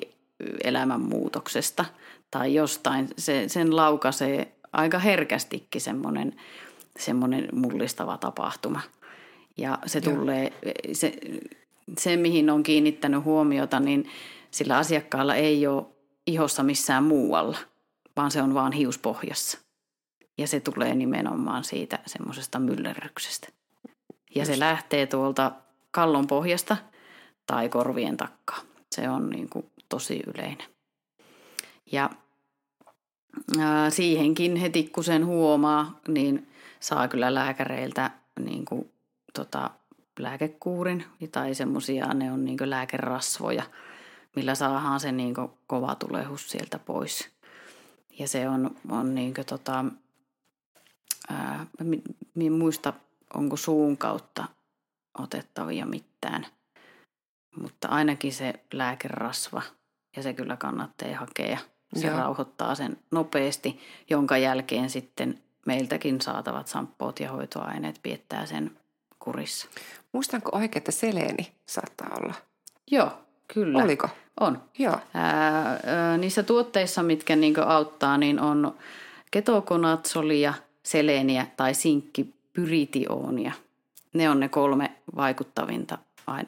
[0.63, 1.85] elämänmuutoksesta
[2.31, 3.09] tai jostain.
[3.17, 6.35] Se, sen laukaisee aika herkästikin semmoinen,
[6.99, 8.81] semmoinen mullistava tapahtuma.
[9.57, 10.15] Ja se Joo.
[10.15, 10.53] tulee,
[10.93, 11.13] se,
[11.97, 14.09] se mihin on kiinnittänyt huomiota, niin
[14.51, 15.85] sillä asiakkaalla ei ole
[16.27, 17.57] ihossa missään muualla,
[18.15, 19.57] vaan se on vaan hiuspohjassa.
[20.37, 23.47] Ja se tulee nimenomaan siitä semmoisesta myllerryksestä.
[24.35, 25.51] Ja se lähtee tuolta
[25.91, 26.77] kallon pohjasta
[27.47, 28.59] tai korvien takkaa.
[28.91, 30.67] Se on niin kuin tosi yleinen.
[31.91, 32.09] Ja
[33.59, 36.47] ää, siihenkin heti kun sen huomaa, niin
[36.79, 38.91] saa kyllä lääkäreiltä niin kuin,
[39.33, 39.69] tota,
[40.19, 43.63] lääkekuurin tai semmoisia, ne on niin lääkerasvoja,
[44.35, 45.33] millä saadaan se niin
[45.67, 47.34] kova tulehus sieltä pois.
[48.19, 49.85] Ja se on, on niin kuin, tota,
[51.29, 51.65] ää,
[52.35, 52.93] mi, muista,
[53.33, 54.45] onko suun kautta
[55.19, 56.45] otettavia mitään,
[57.61, 59.61] mutta ainakin se lääkerasva
[60.15, 61.57] ja se kyllä kannattaa hakea.
[61.95, 62.17] Se Joo.
[62.17, 68.77] rauhoittaa sen nopeasti, jonka jälkeen sitten meiltäkin saatavat samppoot ja hoitoaineet piettää sen
[69.19, 69.67] kurissa.
[70.11, 72.33] Muistanko oikein, että seleeni saattaa olla?
[72.91, 73.83] Joo, kyllä.
[73.83, 74.09] Oliko?
[74.39, 74.61] On.
[74.79, 74.99] Joo.
[75.13, 78.75] Ää, ää, niissä tuotteissa, mitkä niin auttaa, niin on
[79.31, 80.53] ketokonatsolia,
[80.83, 83.51] seleeniä tai sinkkipyritionia.
[84.13, 85.97] Ne on ne kolme vaikuttavinta,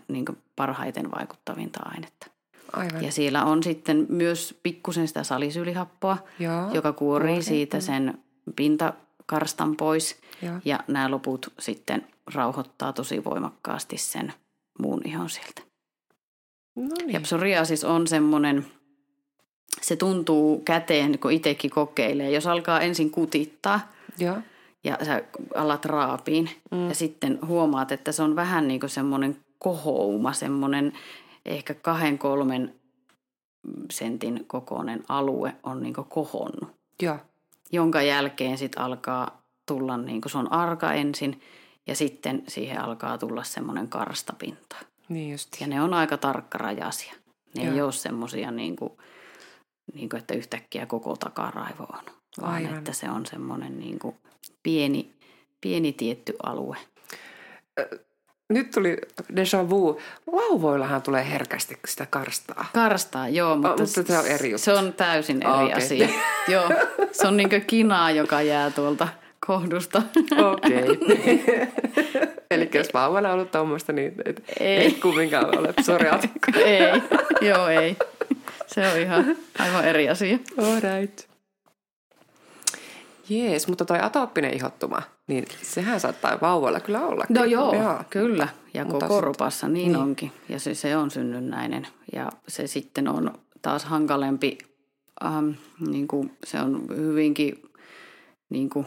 [0.07, 2.27] niin parhaiten vaikuttavinta ainetta.
[2.73, 3.03] Aivan.
[3.03, 6.71] Ja siellä on sitten myös pikkusen sitä salisyylihappoa, Joo.
[6.73, 8.17] joka kuorii siitä sen
[8.55, 10.15] pintakarstan pois.
[10.41, 10.55] Joo.
[10.65, 14.33] Ja nämä loput sitten rauhoittaa tosi voimakkaasti sen
[14.79, 15.66] muun ihon sieltä.
[16.77, 17.13] No niin.
[17.13, 18.65] Ja psoriasis on semmoinen,
[19.81, 22.31] se tuntuu käteen, kun itsekin kokeilee.
[22.31, 23.79] Jos alkaa ensin kutittaa
[24.17, 24.37] Joo.
[24.83, 25.23] ja sä
[25.55, 26.89] alat raapiin mm.
[26.89, 30.93] ja sitten huomaat, että se on vähän niin kuin semmoinen kohouma, semmoinen
[31.45, 32.75] ehkä kahden kolmen
[33.91, 36.69] sentin kokoinen alue on niin kuin kohonnut.
[37.01, 37.17] Joo.
[37.71, 41.41] Jonka jälkeen sitten alkaa tulla, niin kuin se on arka ensin
[41.87, 44.75] ja sitten siihen alkaa tulla semmoinen karstapinta.
[45.09, 45.61] Niin just.
[45.61, 47.13] Ja ne on aika tarkkarajaisia.
[47.55, 47.73] Ne Joo.
[47.73, 48.93] ei ole semmoisia, niin kuin,
[49.93, 52.03] niin kuin, että yhtäkkiä koko takaraivo on.
[52.41, 52.77] Vaan Aivan.
[52.77, 54.15] että se on semmoinen niin kuin
[54.63, 55.13] pieni,
[55.61, 56.77] pieni tietty alue.
[58.49, 58.97] Nyt tuli
[59.33, 59.99] déjà vu.
[60.31, 62.65] Vauvoillahan tulee herkästi sitä karstaa.
[62.73, 64.65] Karstaa, joo, mutta, mutta se on eri juttu.
[64.65, 65.73] Se on täysin eri Okei.
[65.73, 66.09] asia.
[66.53, 66.69] joo,
[67.11, 69.07] se on niin kuin kinaa, joka jää tuolta
[69.45, 70.01] kohdusta.
[70.51, 70.83] Okei.
[72.51, 74.77] Eli jos vauvalla on ollut tuommoista, niin et, Ei.
[74.77, 76.51] ei kumminkaan ole psoriaatikko.
[76.65, 77.01] ei,
[77.41, 77.97] joo ei.
[78.67, 80.37] Se on ihan aivan eri asia.
[80.57, 81.27] All right.
[83.29, 87.25] Jees, mutta toi atooppinen ihottuma, niin sehän saattaa vauvalla kyllä olla.
[87.29, 87.75] No joo,
[88.09, 88.47] kyllä.
[88.73, 89.95] Ja Mutta koko sit- rupassa niin, niin.
[89.97, 90.31] onkin.
[90.49, 91.87] Ja se, se on synnynnäinen.
[92.13, 94.57] Ja se sitten on taas hankalempi,
[95.25, 95.49] ähm,
[95.89, 97.61] niin kuin se on hyvinkin
[98.49, 98.85] niin kuin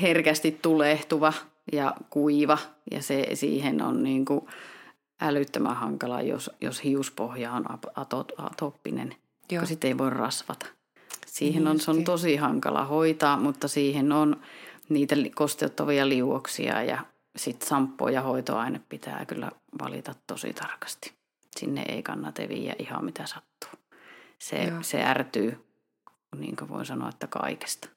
[0.00, 1.32] herkästi tulehtuva
[1.72, 2.58] ja kuiva.
[2.90, 4.46] Ja se, siihen on niin kuin
[5.20, 9.16] älyttömän hankala, jos, jos hiuspohja on ap- ato, atooppinen,
[9.50, 9.60] Joo.
[9.60, 10.66] kun sitten ei voi rasvata.
[11.26, 14.36] Siihen on, se on tosi hankala hoitaa, mutta siihen on
[14.88, 17.04] niitä kosteuttavia liuoksia ja
[17.36, 19.50] sitten samppo ja hoitoaine pitää kyllä
[19.82, 21.12] valita tosi tarkasti.
[21.56, 23.70] Sinne ei kannata viiä ihan mitä sattuu.
[24.38, 24.82] Se, Joo.
[24.82, 25.64] se ärtyy,
[26.36, 27.88] niin kuin voin sanoa, että kaikesta.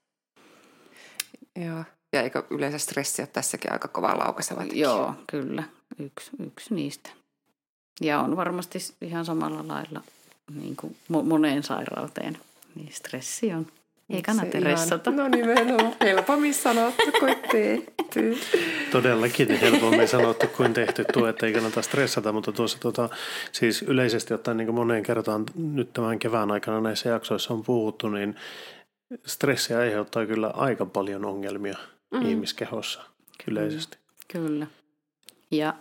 [1.55, 1.83] Joo.
[2.13, 4.63] Ja eikö yleensä stressi ole tässäkin aika kova laukaseva?
[4.73, 5.63] Joo, kyllä.
[5.99, 7.09] Yksi, yksi niistä.
[8.01, 10.01] Ja on varmasti ihan samalla lailla
[10.55, 12.37] niin kuin mo- moneen sairauteen.
[12.75, 13.67] Niin stressi on.
[14.09, 15.11] Ei kannata ressata.
[15.11, 18.37] No nimenomaan, helpommin sanottu kuin tehty.
[18.91, 23.09] Todellakin helpommin sanottu kuin tehty tuo, että ei kannata stressata, mutta tuossa tota,
[23.51, 28.09] siis yleisesti ottaen niin kuin moneen kertaan nyt tämän kevään aikana näissä jaksoissa on puhuttu,
[28.09, 28.35] niin
[29.25, 31.77] stressi aiheuttaa kyllä aika paljon ongelmia
[32.11, 32.21] mm.
[32.29, 33.01] ihmiskehossa
[33.47, 33.97] yleisesti.
[34.27, 34.67] Kyllä.
[35.51, 35.73] Ja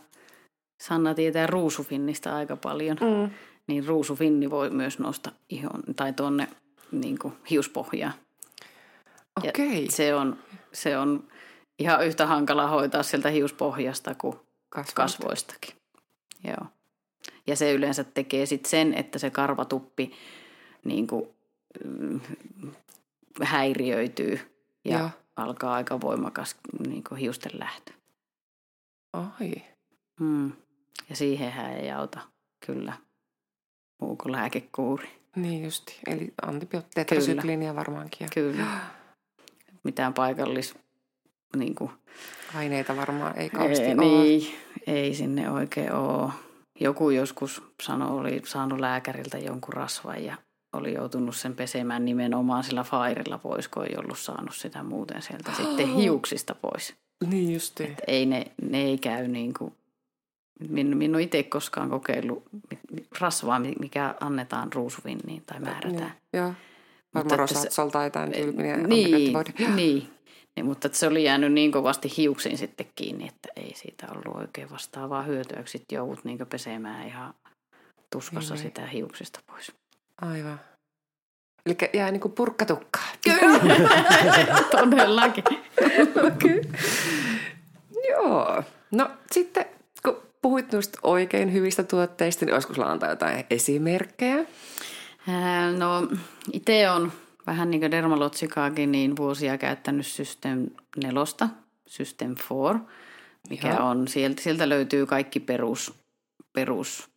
[0.82, 3.30] Sanna tietää ruusufinnistä aika paljon, Mm.
[3.66, 6.48] niin ruusufinni voi myös nostaa ihon tai tuonne
[6.92, 8.14] niin kuin hiuspohjaan.
[9.42, 9.90] Ja Okei.
[9.90, 10.38] Se on,
[10.72, 11.28] se on
[11.78, 14.36] ihan yhtä hankala hoitaa sieltä hiuspohjasta kuin
[14.68, 14.94] Kasvoista.
[15.02, 15.74] kasvoistakin.
[16.44, 16.66] Joo.
[17.46, 20.12] Ja se yleensä tekee sitten sen, että se karvatuppi
[20.84, 21.28] niin kuin,
[21.84, 22.20] mm,
[23.42, 24.40] häiriöityy
[24.84, 25.10] ja Joo.
[25.36, 27.92] alkaa aika voimakas niin kuin hiusten lähtö.
[29.12, 29.52] Ai.
[30.20, 30.52] Hmm.
[31.10, 32.20] Ja siihenhän ei auta
[32.66, 32.92] kyllä
[34.00, 35.08] muu kuin lääkekuuri.
[35.36, 35.98] Niin justi.
[36.06, 38.24] Eli antibiootteja, varmaankin.
[38.24, 38.66] Ja Kyllä.
[39.84, 40.74] Mitään paikallis
[41.56, 41.90] niin kuin,
[42.54, 44.04] aineita varmaan ei kauheasti ei, ole.
[44.04, 44.54] niin,
[44.86, 46.32] ei sinne oikein ole.
[46.80, 50.36] Joku joskus sanoi, oli saanut lääkäriltä jonkun rasvan ja
[50.74, 55.52] oli joutunut sen pesemään nimenomaan sillä fairilla pois, kun ei ollut saanut sitä muuten sieltä
[55.56, 56.94] sitten hiuksista pois.
[57.26, 57.84] Niin justi.
[57.84, 59.72] Et ei ne, ne ei käy niin kuin,
[60.68, 62.42] min, minun itse koskaan kokeillut
[63.18, 66.12] rasvaa, mi- mikä annetaan ruusuvinniin tai määrätään.
[66.32, 66.46] Joo.
[66.48, 66.58] Mutta
[67.14, 68.76] Varmaan Rosatsolta tai jotain tyyppiä.
[68.76, 69.32] Niin,
[69.76, 70.08] niin.
[70.56, 74.70] Niin, mutta se oli jäänyt niin kovasti hiuksiin sitten kiinni, että ei siitä ollut oikein
[74.70, 75.62] vastaavaa hyötyä.
[75.66, 77.34] Sitten joudut niin pesemään ihan
[78.12, 78.70] tuskassa Niin, niin.
[78.76, 79.72] sitä hiuksista pois.
[80.22, 80.60] Aivan.
[81.66, 83.08] Eli jää niin kuin purkkatukkaa.
[84.70, 85.44] Todellakin.
[88.10, 88.62] Joo.
[88.90, 89.66] No sitten,
[90.04, 94.44] kun puhuit noista oikein hyvistä tuotteista, niin olisiko sulla antaa jotain esimerkkejä?
[95.28, 96.08] Ää, No
[96.52, 97.12] itse on
[97.46, 100.66] vähän niin kuin Dermalotsikaakin niin vuosia käyttänyt System
[101.04, 101.48] 4,
[101.86, 102.80] System 4,
[103.48, 103.88] mikä Joo.
[103.88, 105.94] on, sieltä, sieltä löytyy kaikki perus,
[106.52, 107.08] perus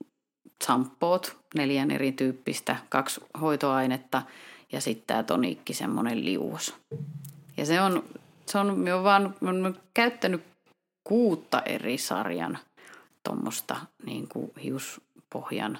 [0.65, 4.21] samppoot, neljän erityyppistä, kaksi hoitoainetta
[4.71, 6.75] ja sitten tämä tonikki, semmoinen liuos.
[7.57, 8.03] Ja se on,
[8.45, 10.43] se on, me on vaan on käyttänyt
[11.03, 12.57] kuutta eri sarjan
[13.23, 15.79] tuommoista niin kuin hiuspohjan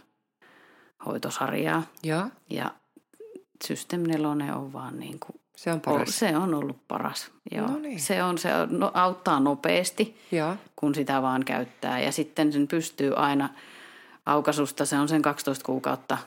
[1.05, 1.83] hoitosarjaa.
[2.03, 2.25] Joo.
[2.49, 2.71] Ja
[3.65, 6.19] System 4 on vaan niin kuin, Se on paras.
[6.19, 7.31] se on ollut paras.
[7.51, 7.67] Joo.
[7.67, 7.99] No niin.
[7.99, 10.55] Se, on, se on, no, auttaa nopeasti, Joo.
[10.75, 11.99] kun sitä vaan käyttää.
[11.99, 13.49] Ja sitten sen pystyy aina
[14.27, 16.17] aukasusta, se on sen 12 kuukautta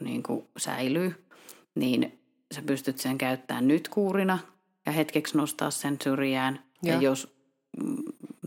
[0.00, 1.26] niin kuin säilyy,
[1.74, 2.18] niin
[2.54, 4.38] sä pystyt sen käyttämään nyt kuurina
[4.86, 6.64] ja hetkeksi nostaa sen syrjään.
[6.82, 7.36] Ja, ja jos
[7.84, 7.96] mm,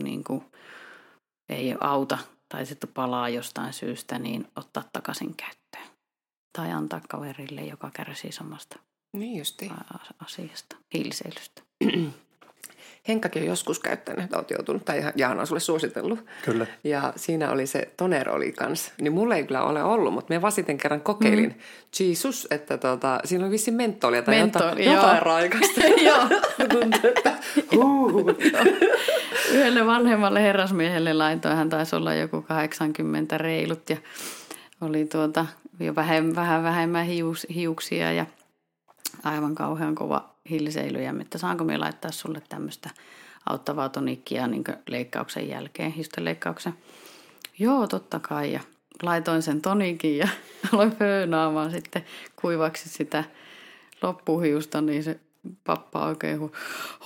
[0.02, 0.44] niin kuin,
[1.48, 5.96] ei auta tai sitten palaa jostain syystä, niin ottaa takaisin käyttöön.
[6.58, 8.78] Tai antaa kaverille, joka kärsii samasta
[9.12, 9.70] Niin justi.
[10.24, 11.62] asiasta, hiiliseilystä.
[13.08, 16.18] Henkkakin on joskus käyttänyt, olet joutunut, tai Jaana on sulle suositellut.
[16.44, 16.66] Kyllä.
[16.84, 18.92] Ja siinä oli se toner oli kans.
[19.00, 21.50] Niin mulla ei kyllä ole ollut, mutta me vasiten kerran kokeilin.
[21.50, 22.04] Mm.
[22.04, 24.94] Jesus, että tota, siinä oli vissiin mentolia tai Mentoli, jotain, joo.
[24.94, 25.80] jotain raikasta.
[26.06, 26.28] Joo.
[26.72, 27.32] Tuntuu, että
[27.74, 28.36] huu.
[29.52, 33.96] Yhdelle vanhemmalle herrasmiehelle laitoin, hän taisi olla joku 80 reilut ja
[34.80, 35.46] oli tuota
[35.80, 38.26] jo vähän, vähän vähemmän hius, hiuksia ja
[39.24, 42.90] aivan kauhean kova hiiliseilyjä, että saanko me laittaa sulle tämmöistä
[43.46, 46.74] auttavaa tonikkia niin leikkauksen jälkeen, histeleikkauksen.
[47.58, 48.52] Joo, totta kai.
[48.52, 48.60] Ja
[49.02, 50.28] laitoin sen tonikin ja
[50.72, 52.04] aloin föönaamaan sitten
[52.36, 53.24] kuivaksi sitä
[54.02, 55.20] loppuhiusta, niin se
[55.64, 56.52] pappa oikein hu,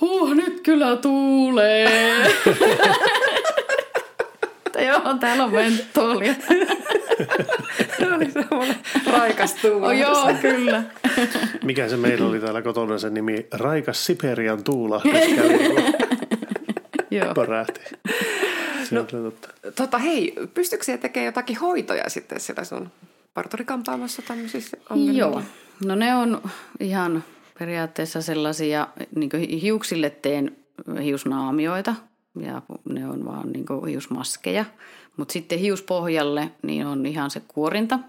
[0.01, 2.31] huh, nyt kyllä tuulee.
[4.87, 6.33] Joo, täällä on mentolia.
[8.19, 8.75] Se oli semmoinen
[9.11, 9.87] raikas tuula.
[9.87, 10.83] Oh, joo, kyllä.
[11.63, 13.47] Mikä se meillä oli täällä kotona se nimi?
[13.51, 15.83] Raikas Siperian tuulahdus kun
[17.11, 17.33] joo.
[17.33, 17.81] pärähti.
[18.89, 19.49] Kyllä totta.
[19.75, 22.91] Tota, hei, pystytkö siellä tekemään jotakin hoitoja sitten siellä sun
[23.33, 25.19] parturikampaamassa tämmöisissä ongelmissa?
[25.19, 25.41] Joo,
[25.85, 26.41] no ne on
[26.79, 27.23] ihan
[27.59, 30.55] periaatteessa sellaisia, niin hiuksille teen
[31.03, 31.95] hiusnaamioita
[32.39, 34.65] ja ne on vaan niin hiusmaskeja.
[35.17, 37.99] Mutta sitten hiuspohjalle niin on ihan se kuorinta.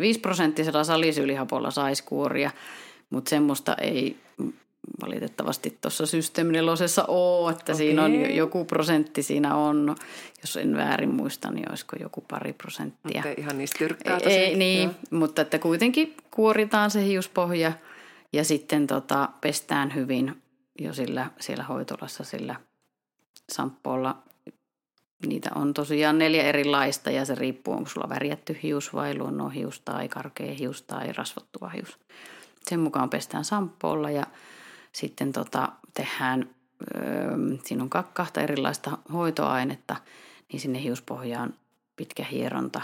[0.00, 2.50] 5 prosenttisella salisyylihapolla saisi kuoria,
[3.10, 4.16] mutta semmoista ei
[5.02, 6.04] valitettavasti tuossa
[6.42, 6.62] 4
[7.08, 7.74] ole, että okay.
[7.74, 9.96] siinä on joku prosentti siinä on.
[10.42, 13.22] Jos en väärin muista, niin olisiko joku pari prosenttia.
[13.22, 14.44] Mutta ihan niistä tyrkkää Ei, tosiaan.
[14.44, 14.92] ei, niin, Joo.
[15.10, 17.72] mutta että kuitenkin kuoritaan se hiuspohja
[18.32, 20.42] ja sitten tota, pestään hyvin
[20.78, 22.56] jo sillä, siellä hoitolassa sillä
[23.52, 24.22] samppoolla.
[25.26, 30.08] Niitä on tosiaan neljä erilaista ja se riippuu, onko sulla värjätty hius vai luonnonhius tai
[30.08, 31.98] karkea hius tai rasvattuva hius.
[32.62, 34.26] Sen mukaan pestään samppoolla ja
[34.92, 36.50] sitten tota, tehdään,
[36.96, 39.96] öö, siinä on kahta erilaista hoitoainetta,
[40.52, 41.54] niin sinne hiuspohjaan
[41.96, 42.80] pitkä hieronta,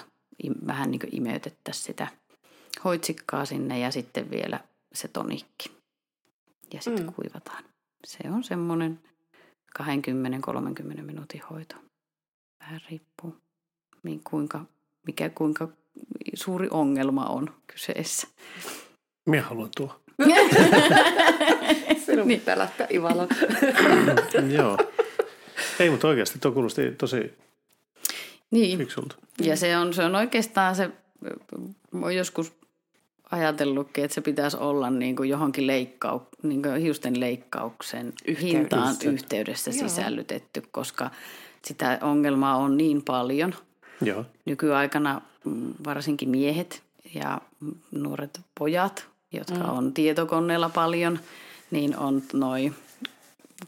[0.66, 2.08] vähän niin kuin imeytettäisiin sitä
[2.84, 4.60] hoitsikkaa sinne ja sitten vielä
[4.92, 5.70] se tonikki.
[6.74, 7.12] Ja sitten mm.
[7.12, 7.64] kuivataan.
[8.04, 9.00] Se on semmoinen
[9.78, 11.74] 20-30 minuutin hoito.
[12.60, 13.36] Vähän riippuu,
[14.02, 14.64] niin kuinka,
[15.06, 15.68] mikä, kuinka
[16.34, 18.28] suuri ongelma on kyseessä.
[19.26, 20.00] Minä haluan tuo.
[22.06, 23.28] Sinun pitää lähteä Ivalo.
[24.56, 24.78] Joo.
[25.80, 27.34] Ei, mutta oikeasti tuo kuulosti tosi
[28.50, 29.16] Niin, fiksulta.
[29.40, 30.90] Ja se on, se on oikeastaan se,
[32.16, 32.52] joskus
[33.30, 38.58] ajatellutkin, että se pitäisi olla niin kuin johonkin leikkau, niin kuin hiusten leikkauksen Yhteydessä.
[38.58, 39.88] hintaan yhteydessä Joo.
[39.88, 41.10] sisällytetty, koska
[41.64, 43.54] sitä ongelmaa on niin paljon.
[44.02, 44.24] Joo.
[44.44, 46.82] Nykyaikana mm, varsinkin miehet
[47.14, 47.40] ja
[47.90, 49.78] nuoret pojat, jotka mm.
[49.78, 51.18] on tietokoneella paljon,
[51.70, 52.72] niin on noi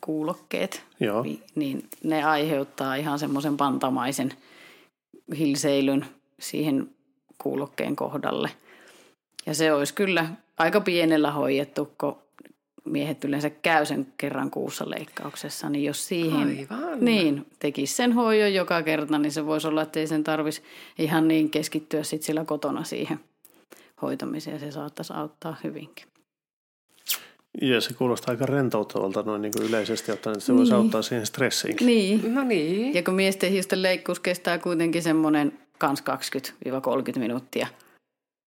[0.00, 1.24] kuulokkeet, Joo.
[1.54, 4.32] Niin ne aiheuttaa ihan semmoisen pantamaisen
[5.38, 6.06] hilseilyn
[6.40, 6.90] siihen
[7.38, 8.50] kuulokkeen kohdalle.
[9.46, 10.26] Ja se olisi kyllä
[10.58, 12.16] aika pienellä hoidettu, kun
[12.84, 17.04] miehet yleensä käy sen kerran kuussa leikkauksessa, niin jos siihen Aivan.
[17.04, 20.66] niin, tekisi sen hoidon joka kerta, niin se voisi olla, että ei sen tarvitsisi
[20.98, 23.20] ihan niin keskittyä sit sillä kotona siihen
[24.02, 24.60] hoitamiseen.
[24.60, 26.06] Se saattaisi auttaa hyvinkin.
[27.60, 30.82] Ja se kuulostaa aika rentouttavalta noin niin kuin yleisesti ottaen, että se voisi Niin.
[30.82, 31.76] auttaa siihen stressiin.
[31.80, 32.34] Niin.
[32.34, 32.94] No niin.
[32.94, 36.02] Ja kun miesten hiusten leikkuus kestää kuitenkin semmoinen kans
[37.14, 37.66] 20-30 minuuttia.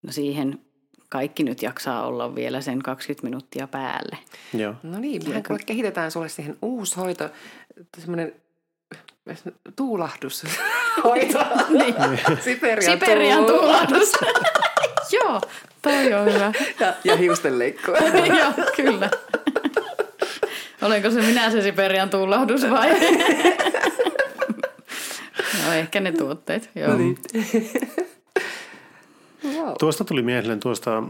[0.03, 0.59] No siihen
[1.09, 4.17] kaikki nyt jaksaa olla vielä sen 20 minuuttia päälle.
[4.53, 4.73] Joo.
[4.83, 7.29] No niin, mehän kuule kehitetään sulle siihen uusi hoito,
[7.97, 8.33] semmoinen
[9.75, 10.43] tuulahdus.
[11.03, 11.39] hoito.
[11.69, 11.95] niin.
[12.41, 14.11] Siperian, Siperian tuulahdus.
[15.19, 15.41] Joo,
[15.81, 16.51] toi on hyvä.
[16.79, 17.95] Ja, ja hiustenleikkuu.
[18.39, 19.09] Joo, kyllä.
[20.81, 22.89] Olenko se minä se Siperian tuulahdus vai?
[25.65, 26.91] no ehkä ne tuotteet, joo.
[26.91, 27.17] No niin.
[29.65, 29.73] Wow.
[29.79, 31.03] Tuosta tuli mieleen tuosta, äh,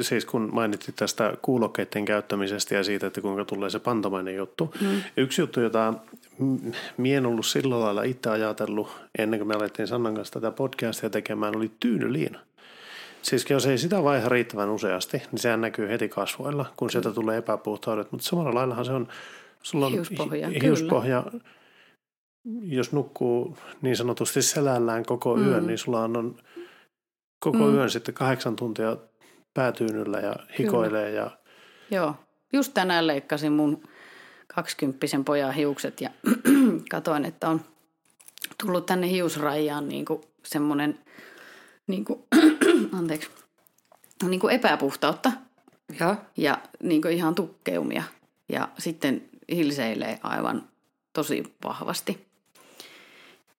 [0.00, 4.74] siis kun mainitsit tästä kuulokkeiden käyttämisestä ja siitä, että kuinka tulee se pantomainen juttu.
[4.80, 4.88] Mm.
[5.16, 5.94] Yksi juttu, jota
[6.38, 6.56] m-
[6.96, 11.10] mie en ollut sillä lailla itse ajatellut ennen kuin me alettiin Sannan kanssa tätä podcastia
[11.10, 12.38] tekemään, oli tyynyliina.
[13.22, 17.38] Siis jos ei sitä vaiha riittävän useasti, niin sehän näkyy heti kasvoilla, kun sieltä tulee
[17.38, 18.12] epäpuhtaudet.
[18.12, 19.08] Mutta samalla laillahan se on,
[19.62, 21.24] sulla on Hiuspohja, hi- hiuspohja
[22.62, 25.66] jos nukkuu niin sanotusti selällään koko yön, Mm.
[25.66, 26.36] niin sulla on
[27.38, 27.74] koko Mm.
[27.74, 28.96] yön sitten kahdeksan tuntia
[29.54, 31.10] päätyynyllä ja hikoilee.
[31.10, 31.30] Ja,
[31.90, 32.14] Joo,
[32.52, 33.82] just tänään leikkasin mun
[34.54, 36.10] kaksikymppisen pojan hiukset ja
[36.90, 37.60] katoin, että on
[38.62, 40.98] tullut tänne hiusrajaan niin kuin semmoinen
[41.86, 42.22] niin kuin,
[42.98, 43.30] anteeksi,
[44.28, 45.32] niin kuin epäpuhtautta
[46.00, 46.16] Joo.
[46.36, 48.02] ja niin kuin ihan tukkeumia.
[48.48, 50.68] Ja sitten hilseilee aivan
[51.12, 52.26] tosi vahvasti.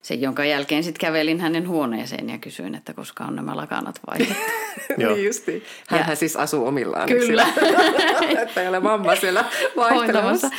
[0.02, 4.44] Sen, jonka jälkeen sitten kävelin hänen huoneeseen ja kysyin, että koska on nämä lakanat vaihdettu.
[4.98, 5.14] Joo.
[5.14, 5.64] niin justiin.
[5.88, 7.08] Hänhän siis asuu omillaan.
[7.08, 7.46] Kyllä.
[7.54, 8.42] Siellä.
[8.44, 10.50] että ei ole mamma siellä vaihtelemassa.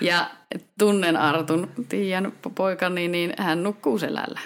[0.00, 0.30] Ja
[0.78, 4.40] tunnen Artun, Tiian poikani, niin hän nukkuu selällä.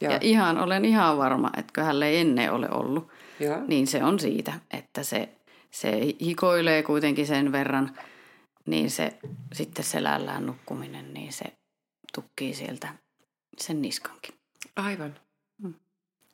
[0.00, 0.12] Joo.
[0.12, 3.08] Ja ihan, olen ihan varma, että kun hänellä ei ennen ole ollut,
[3.40, 3.58] Joo.
[3.66, 5.28] niin se on siitä, että se,
[5.70, 7.98] se hikoilee kuitenkin sen verran,
[8.66, 9.12] niin se
[9.52, 11.44] sitten selällään nukkuminen, niin se
[12.14, 12.88] tukkii sieltä
[13.58, 14.34] sen niskankin.
[14.76, 15.14] Aivan.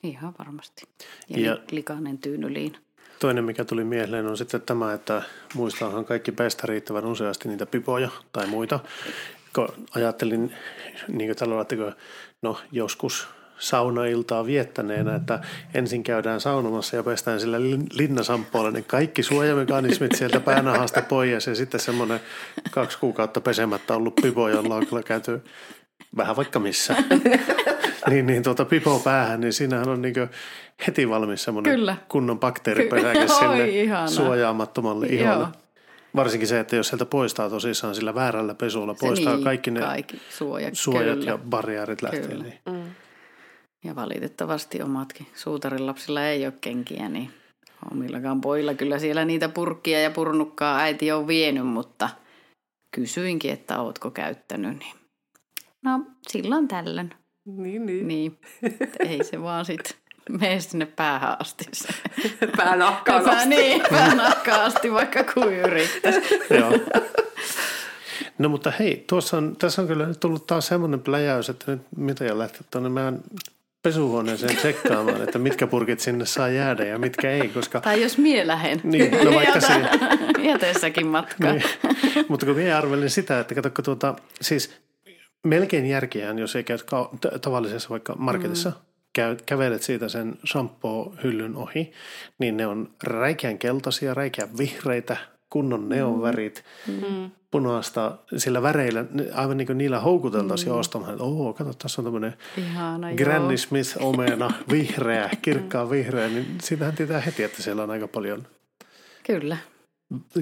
[0.02, 0.82] Ihan varmasti.
[1.28, 2.76] Ja, Ja- likainen tyynyliin.
[3.20, 5.22] toinen, mikä tuli mieleen, on sitten tämä, että
[5.54, 8.80] muistaanhan kaikki pestä riittävän useasti niitä pipoja tai muita.
[9.54, 10.52] Kun ajattelin
[11.08, 11.92] niin kuin tällä lailla, että kun,
[12.42, 15.40] no joskus saunailtaa viettäneenä, että
[15.74, 21.54] ensin käydään saunomassa ja pestään sillä lin- linnasampoilla ne kaikki suojamekanismit sieltä päänahasta pois ja
[21.54, 22.20] sitten semmoinen
[22.70, 25.42] kaksi kuukautta pesemättä ollut pipo, jolla on kyllä käyty
[26.16, 26.96] vähän vaikka missä.
[28.10, 30.14] niin, niin tuota pipo päähän, niin siinähän on niin
[30.86, 31.96] heti valmis semmoinen Kyllä.
[32.08, 34.08] kunnon bakteeripesäke sinne ihanaa.
[34.08, 35.44] suojaamattomalle iholle.
[35.44, 35.48] Joo.
[36.16, 39.80] Varsinkin se, että jos sieltä poistaa tosissaan sillä väärällä pesulla, Se poistaa niin, kaikki ne
[39.80, 41.30] kaikki suojat, suojat kyllä.
[41.30, 42.20] ja barriärit lähtee.
[42.20, 42.44] Kyllä.
[42.44, 42.58] Niin.
[42.66, 42.90] Mm.
[43.84, 47.30] Ja valitettavasti omatkin suutarin lapsilla ei ole kenkiä, niin
[47.92, 52.08] omillakaan pojilla kyllä siellä niitä purkkia ja purnukkaa äiti on vienyt, mutta
[52.90, 54.94] kysyinkin, että ootko käyttänyt, niin
[55.86, 57.10] no silloin tällöin.
[57.44, 58.08] Niin, niin.
[58.08, 58.38] Niin,
[58.98, 59.96] ei se vaan sit
[60.30, 61.64] mene sinne päähän asti.
[61.72, 61.88] Se.
[62.56, 63.48] Päänahkaan Pää, asti.
[63.48, 66.20] niin, päänahkaan asti, vaikka kuin yrittäisi.
[66.50, 66.72] Joo.
[68.38, 71.82] No mutta hei, tuossa on, tässä on kyllä nyt tullut taas semmoinen pläjäys, että nyt
[71.96, 73.20] mitä jo lähteä tuonne meidän
[73.82, 78.46] pesuhuoneeseen tsekkaamaan, että mitkä purkit sinne saa jäädä ja mitkä ei, koska Tai jos mie
[78.46, 78.80] lähen.
[78.84, 79.90] Niin, no vaikka siinä.
[80.42, 81.52] Jätessäkin matkaa.
[81.52, 81.64] Niin.
[82.28, 84.76] Mutta kun minä arvelin sitä, että katsokko tuota, siis
[85.46, 86.78] melkein järkeään, jos ei käy
[87.20, 88.76] t- tavallisessa vaikka marketissa, mm.
[89.12, 91.92] käy, kävelet siitä sen shampoo-hyllyn ohi,
[92.38, 95.16] niin ne on räikeän keltaisia, räikeän vihreitä,
[95.50, 97.30] kunnon neonvärit, mm.
[97.50, 99.04] punaista, sillä väreillä,
[99.34, 100.78] aivan niin kuin niillä houkuteltaisiin mm.
[100.78, 103.16] ostamaan, että oo, kato, tässä on tämmöinen joo.
[103.16, 108.46] Granny Smith omena, vihreä, kirkkaan vihreä, niin siitähän tietää heti, että siellä on aika paljon
[109.26, 109.56] Kyllä.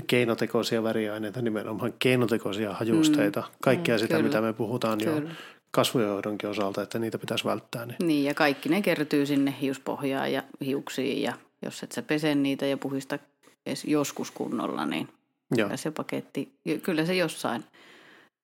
[0.06, 4.22] Keinotekoisia väriaineita, nimenomaan keinotekoisia hajusteita, kaikkea Mm, sitä, kyllä.
[4.28, 5.30] mitä me puhutaan jo Kyllä.
[5.70, 7.86] kasvujohdonkin osalta, että niitä pitäisi välttää.
[7.86, 7.96] Niin.
[8.02, 12.66] Niin, ja kaikki ne kertyy sinne hiuspohjaan ja hiuksiin, ja jos et sä pese niitä
[12.66, 13.18] ja puhista
[13.66, 15.08] edes joskus kunnolla, niin
[15.56, 15.66] Joo.
[15.68, 16.52] kyllä se paketti,
[16.82, 17.64] kyllä se jossain,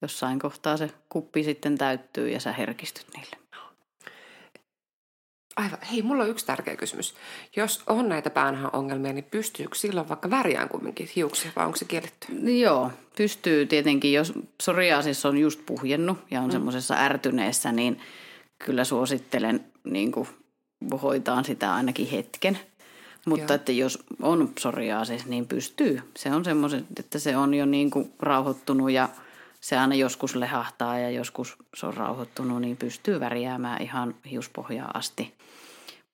[0.02, 3.36] jossain kohtaa se kuppi sitten täyttyy ja sä herkistyt niille.
[5.60, 5.78] Aivan.
[5.92, 7.14] Hei, mulla on yksi tärkeä kysymys.
[7.56, 11.84] Jos on näitä päänhän ongelmia, niin pystyykö silloin vaikka värjään kumminkin hiuksia vai onko se
[11.84, 12.26] kielletty?
[12.60, 16.52] Joo, pystyy tietenkin, jos psoriasis on just puhjennut ja on mm.
[16.52, 18.00] semmoisessa ärtyneessä, niin
[18.64, 20.28] kyllä suosittelen niin kuin
[21.02, 22.58] hoitaa sitä ainakin hetken.
[23.26, 23.54] Mutta Joo.
[23.54, 26.02] että jos on psoriasis, niin pystyy.
[26.16, 29.08] Se on semmoiset, että se on jo niin kuin rauhoittunut ja
[29.60, 35.39] se aina joskus lehahtaa ja joskus se on rauhoittunut, niin pystyy värjäämään ihan hiuspohjaan asti.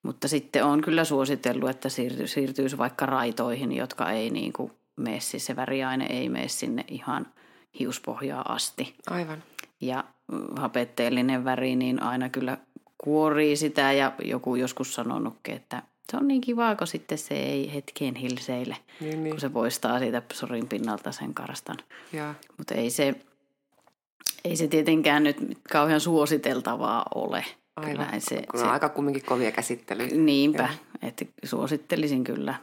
[0.03, 5.21] Mutta sitten on kyllä suositellut, että siirty, siirtyisi vaikka raitoihin, jotka ei niin kuin mene,
[5.21, 7.27] siis se väriaine ei mene sinne ihan
[7.79, 8.95] hiuspohjaa asti.
[9.11, 9.43] Aivan.
[9.81, 10.05] Ja
[10.57, 12.59] hapetteellinen väri, niin aina kyllä
[12.99, 17.75] kuorii sitä ja joku joskus sanonutkin, että se on niin kivaa, kun sitten se ei
[17.75, 19.31] hetkeen hilseille, Niin, niin.
[19.33, 21.77] kun se poistaa siitä sorin pinnalta sen karstan.
[22.59, 23.15] Mutta ei se,
[24.45, 25.37] ei se tietenkään nyt
[25.73, 27.45] kauhean suositeltavaa ole.
[27.77, 28.21] Aivan.
[28.21, 30.17] Se, kun se, on aika kumminkin kovia käsittelyjä.
[30.17, 30.69] niinpä,
[31.03, 32.55] että suosittelisin kyllä,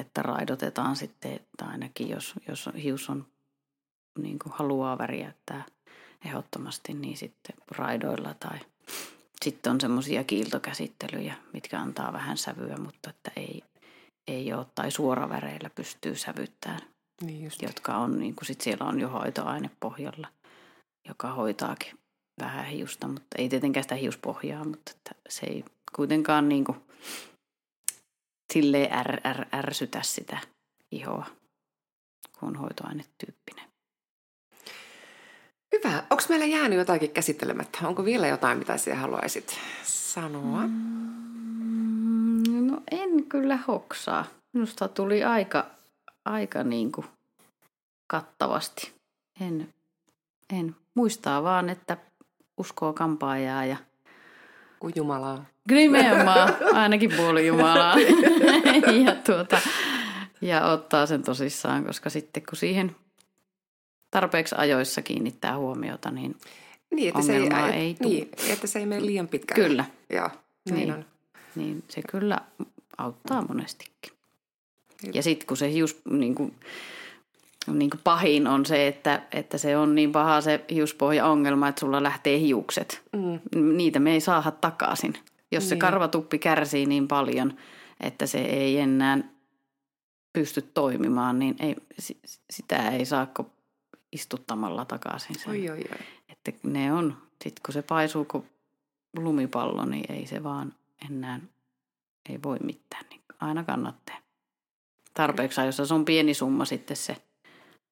[0.00, 3.26] että raidotetaan sitten, että ainakin jos, jos hius on
[4.18, 5.64] niin kuin haluaa värjäyttää
[6.24, 8.58] ehdottomasti, niin sitten raidoilla tai
[9.44, 13.62] sitten on semmoisia kiiltokäsittelyjä, mitkä antaa vähän sävyä, mutta että ei,
[14.28, 16.80] ei ole, tai suoraväreillä pystyy sävyttämään,
[17.22, 17.62] Niin just.
[17.62, 20.28] jotka on, niin kuin sit siellä on jo hoitoaine pohjalla,
[21.08, 21.98] joka hoitaakin
[22.40, 25.64] vähän hiusta, mutta ei tietenkään sitä hiuspohjaa, mutta että se ei
[25.96, 26.78] kuitenkaan niin kuin
[28.52, 30.38] silleen är, är, ärsytä sitä
[30.92, 31.26] ihoa,
[32.38, 33.64] kun on hoitoainetyyppinen.
[35.72, 36.02] Hyvä.
[36.10, 37.78] Onko meillä jäänyt jotakin käsittelemättä?
[37.88, 40.66] Onko vielä jotain, mitä sinä haluaisit sanoa?
[40.66, 44.24] Mm, no en kyllä hoksaa.
[44.52, 45.66] Minusta tuli aika,
[46.24, 47.06] aika niin kuin
[48.06, 48.92] kattavasti.
[49.40, 49.74] En,
[50.52, 50.76] en.
[50.94, 51.96] Muistaa vaan, että
[52.56, 53.76] uskoo kampaajaa ja
[54.78, 55.44] Kuin Jumalaa.
[55.70, 57.94] nimenomaan ainakin puoli Jumalaa.
[59.04, 59.58] ja, tuota,
[60.40, 62.96] ja ottaa sen tosissaan, koska sitten kun siihen
[64.10, 66.36] tarpeeksi ajoissa kiinnittää huomiota, niin
[66.94, 68.10] Niin, että se ei, ei, tuu.
[68.10, 69.68] niin, että se ei mene liian pitkälle.
[69.68, 69.84] Kyllä.
[70.10, 70.30] Joo,
[70.64, 70.92] niin, Niin.
[70.92, 71.04] on.
[71.54, 72.40] niin se kyllä
[72.98, 74.12] auttaa monestikin.
[75.14, 76.54] Ja sitten kun se hius, niin kuin,
[77.66, 82.02] niin kuin pahin on se, että, että se on niin paha se hiuspohja-ongelma, että sulla
[82.02, 83.02] lähtee hiukset.
[83.12, 83.40] Mm.
[83.76, 85.14] Niitä me ei saada takaisin.
[85.52, 85.80] Jos se Niin.
[85.80, 87.56] karvatuppi kärsii niin paljon,
[88.00, 89.18] että se ei enää
[90.32, 93.26] pysty toimimaan, niin ei, si- sitä ei saa
[94.12, 95.38] istuttamalla takaisin.
[95.38, 95.50] Sen.
[95.50, 95.98] Oi, oi, oi.
[96.28, 98.44] Että ne on, sit kun se paisuu kuin
[99.16, 100.74] lumipallo, niin ei se vaan
[101.10, 101.40] enää,
[102.28, 103.04] ei voi mitään.
[103.10, 104.16] Niin aina kannattaa.
[105.14, 107.16] Tarpeeksi jos se on pieni summa sitten se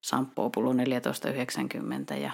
[0.05, 2.31] shampoo-pullo 14,90 ja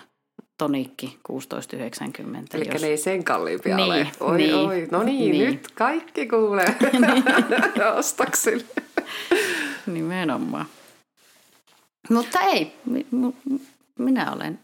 [0.58, 2.38] tonikki 16,90.
[2.54, 4.08] Eli jos- ne ei sen kalliimpia Niin, ole.
[4.20, 4.88] Oi, niin, oi.
[4.92, 5.52] No niin, niin.
[5.52, 6.66] nyt kaikki kuulee
[7.98, 8.66] ostaksille.
[9.86, 10.66] Nimenomaan.
[12.10, 12.76] Mutta ei,
[14.00, 14.60] minä olen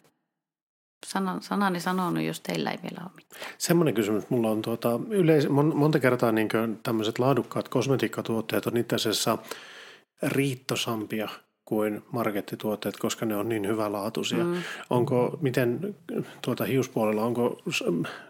[1.06, 3.41] sanan, sanani sanonut, jos teillä ei vielä ole mitään.
[3.58, 6.49] Semmoinen kysymys mulla on tuota, yleis- mon- monta kertaa niin
[6.84, 9.38] tämmöiset laadukkaat kosmetiikkatuotteet on itse asiassa
[10.24, 11.30] riittosampia
[11.72, 14.43] kuin markettituotteet, koska ne on niin hyvälaatuisia.
[14.43, 14.63] Mm.
[14.89, 15.95] Onko, miten
[16.41, 17.61] tuota hiuspuolella, onko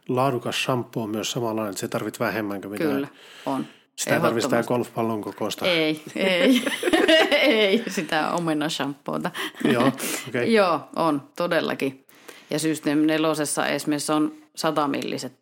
[0.07, 2.83] laadukas shampoo myös samanlainen, että se tarvit vähemmän kuin mitä?
[2.83, 3.07] Kyllä,
[3.45, 3.65] on.
[3.95, 4.67] Sitä ei tarvitse sitä Ehdottomasti.
[4.67, 5.65] golfpallon kokoista.
[5.65, 6.63] Ei, ei,
[7.31, 9.31] ei sitä omenashampoota.
[9.63, 9.91] Joo.
[10.27, 10.45] Okay.
[10.57, 12.05] Joo, on todellakin.
[12.49, 15.33] Ja System nelosessa esimerkiksi on satamilliset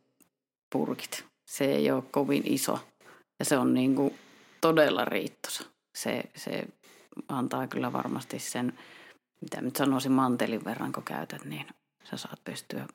[0.69, 1.25] purkit.
[1.45, 2.79] Se ei ole kovin iso
[3.39, 4.15] ja se on niin kuin
[4.61, 5.63] todella riittosa.
[5.95, 6.63] Se, se
[7.27, 8.73] antaa kyllä varmasti sen,
[9.41, 11.65] mitä nyt sanoisin mantelin verran, kun käytät, niin
[12.03, 12.87] sä saat pestyä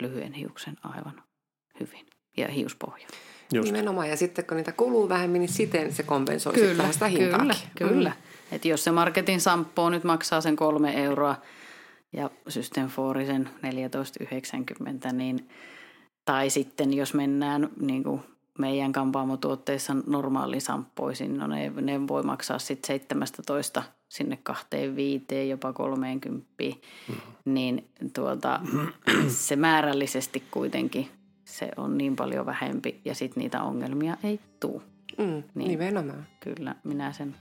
[0.00, 1.22] lyhyen hiuksen aivan
[1.80, 2.06] hyvin.
[2.36, 3.06] Ja hiuspohja.
[3.52, 3.72] Just.
[3.72, 4.08] Nimenomaan.
[4.08, 7.70] Ja sitten kun niitä kuluu vähemmän, niin siten se kompensoi vähän sitä kyllä, hintaakin.
[7.78, 8.12] kyllä.
[8.52, 11.36] Et jos se marketin sampo nyt maksaa sen kolme euroa
[12.12, 12.88] ja System
[13.26, 13.50] sen
[15.08, 15.48] 14,90, niin
[16.24, 18.20] tai sitten jos mennään niin kuin
[18.58, 25.72] meidän kampaamotuotteissa normaali samppoisin, no ne, ne voi maksaa sitten 17 sinne kahteen viiteen, jopa
[25.72, 27.20] 30, mm-hmm.
[27.44, 28.60] niin tuota,
[29.28, 31.08] se määrällisesti kuitenkin
[31.44, 34.82] se on niin paljon vähempi ja sitten niitä ongelmia ei tule.
[35.18, 35.44] Mm, Niin.
[35.54, 35.68] niin.
[35.68, 36.26] Nimenomaan.
[36.40, 37.34] Kyllä, minä sen.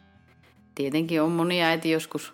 [0.75, 2.33] Tietenkin on moni äiti joskus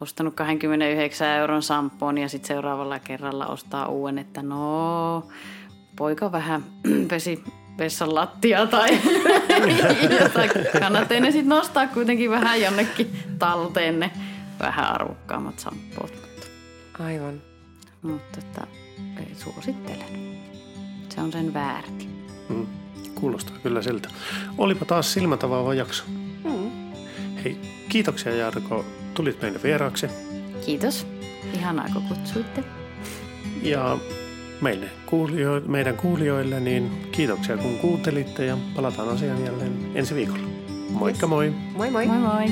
[0.00, 5.28] ostanut 29 euron sampoon ja sitten seuraavalla kerralla ostaa uuden, että no,
[5.96, 6.64] poika vähän
[7.08, 7.44] pesi
[7.78, 8.88] vessan lattia tai
[10.20, 10.50] jotain.
[10.80, 14.10] Kannattaa ne sitten nostaa kuitenkin vähän jonnekin talteen ne
[14.60, 16.12] vähän arvokkaammat sampoot.
[16.12, 16.46] Mutta,
[17.04, 17.42] Aivan.
[18.02, 18.66] mutta että,
[19.18, 20.32] ei suosittelen.
[21.08, 22.08] Se on sen väärti.
[22.48, 22.66] Mm.
[23.14, 24.08] Kuulostaa kyllä siltä.
[24.58, 26.04] Olipa taas silmätavaava jakso.
[26.44, 26.70] Mm.
[27.44, 30.06] Hei, kiitoksia Jarko, tulit meille vieraaksi.
[30.66, 31.06] Kiitos.
[31.54, 32.64] Ihanaa, kun kutsuitte.
[33.62, 33.98] Ja
[34.62, 40.42] meille kuulio, meidän kuulijoille, niin kiitoksia kun kuuntelitte ja palataan asiaan jälleen ensi viikolla.
[40.90, 41.52] Moikka moi!
[41.76, 42.06] Moi moi!
[42.06, 42.46] Moi moi.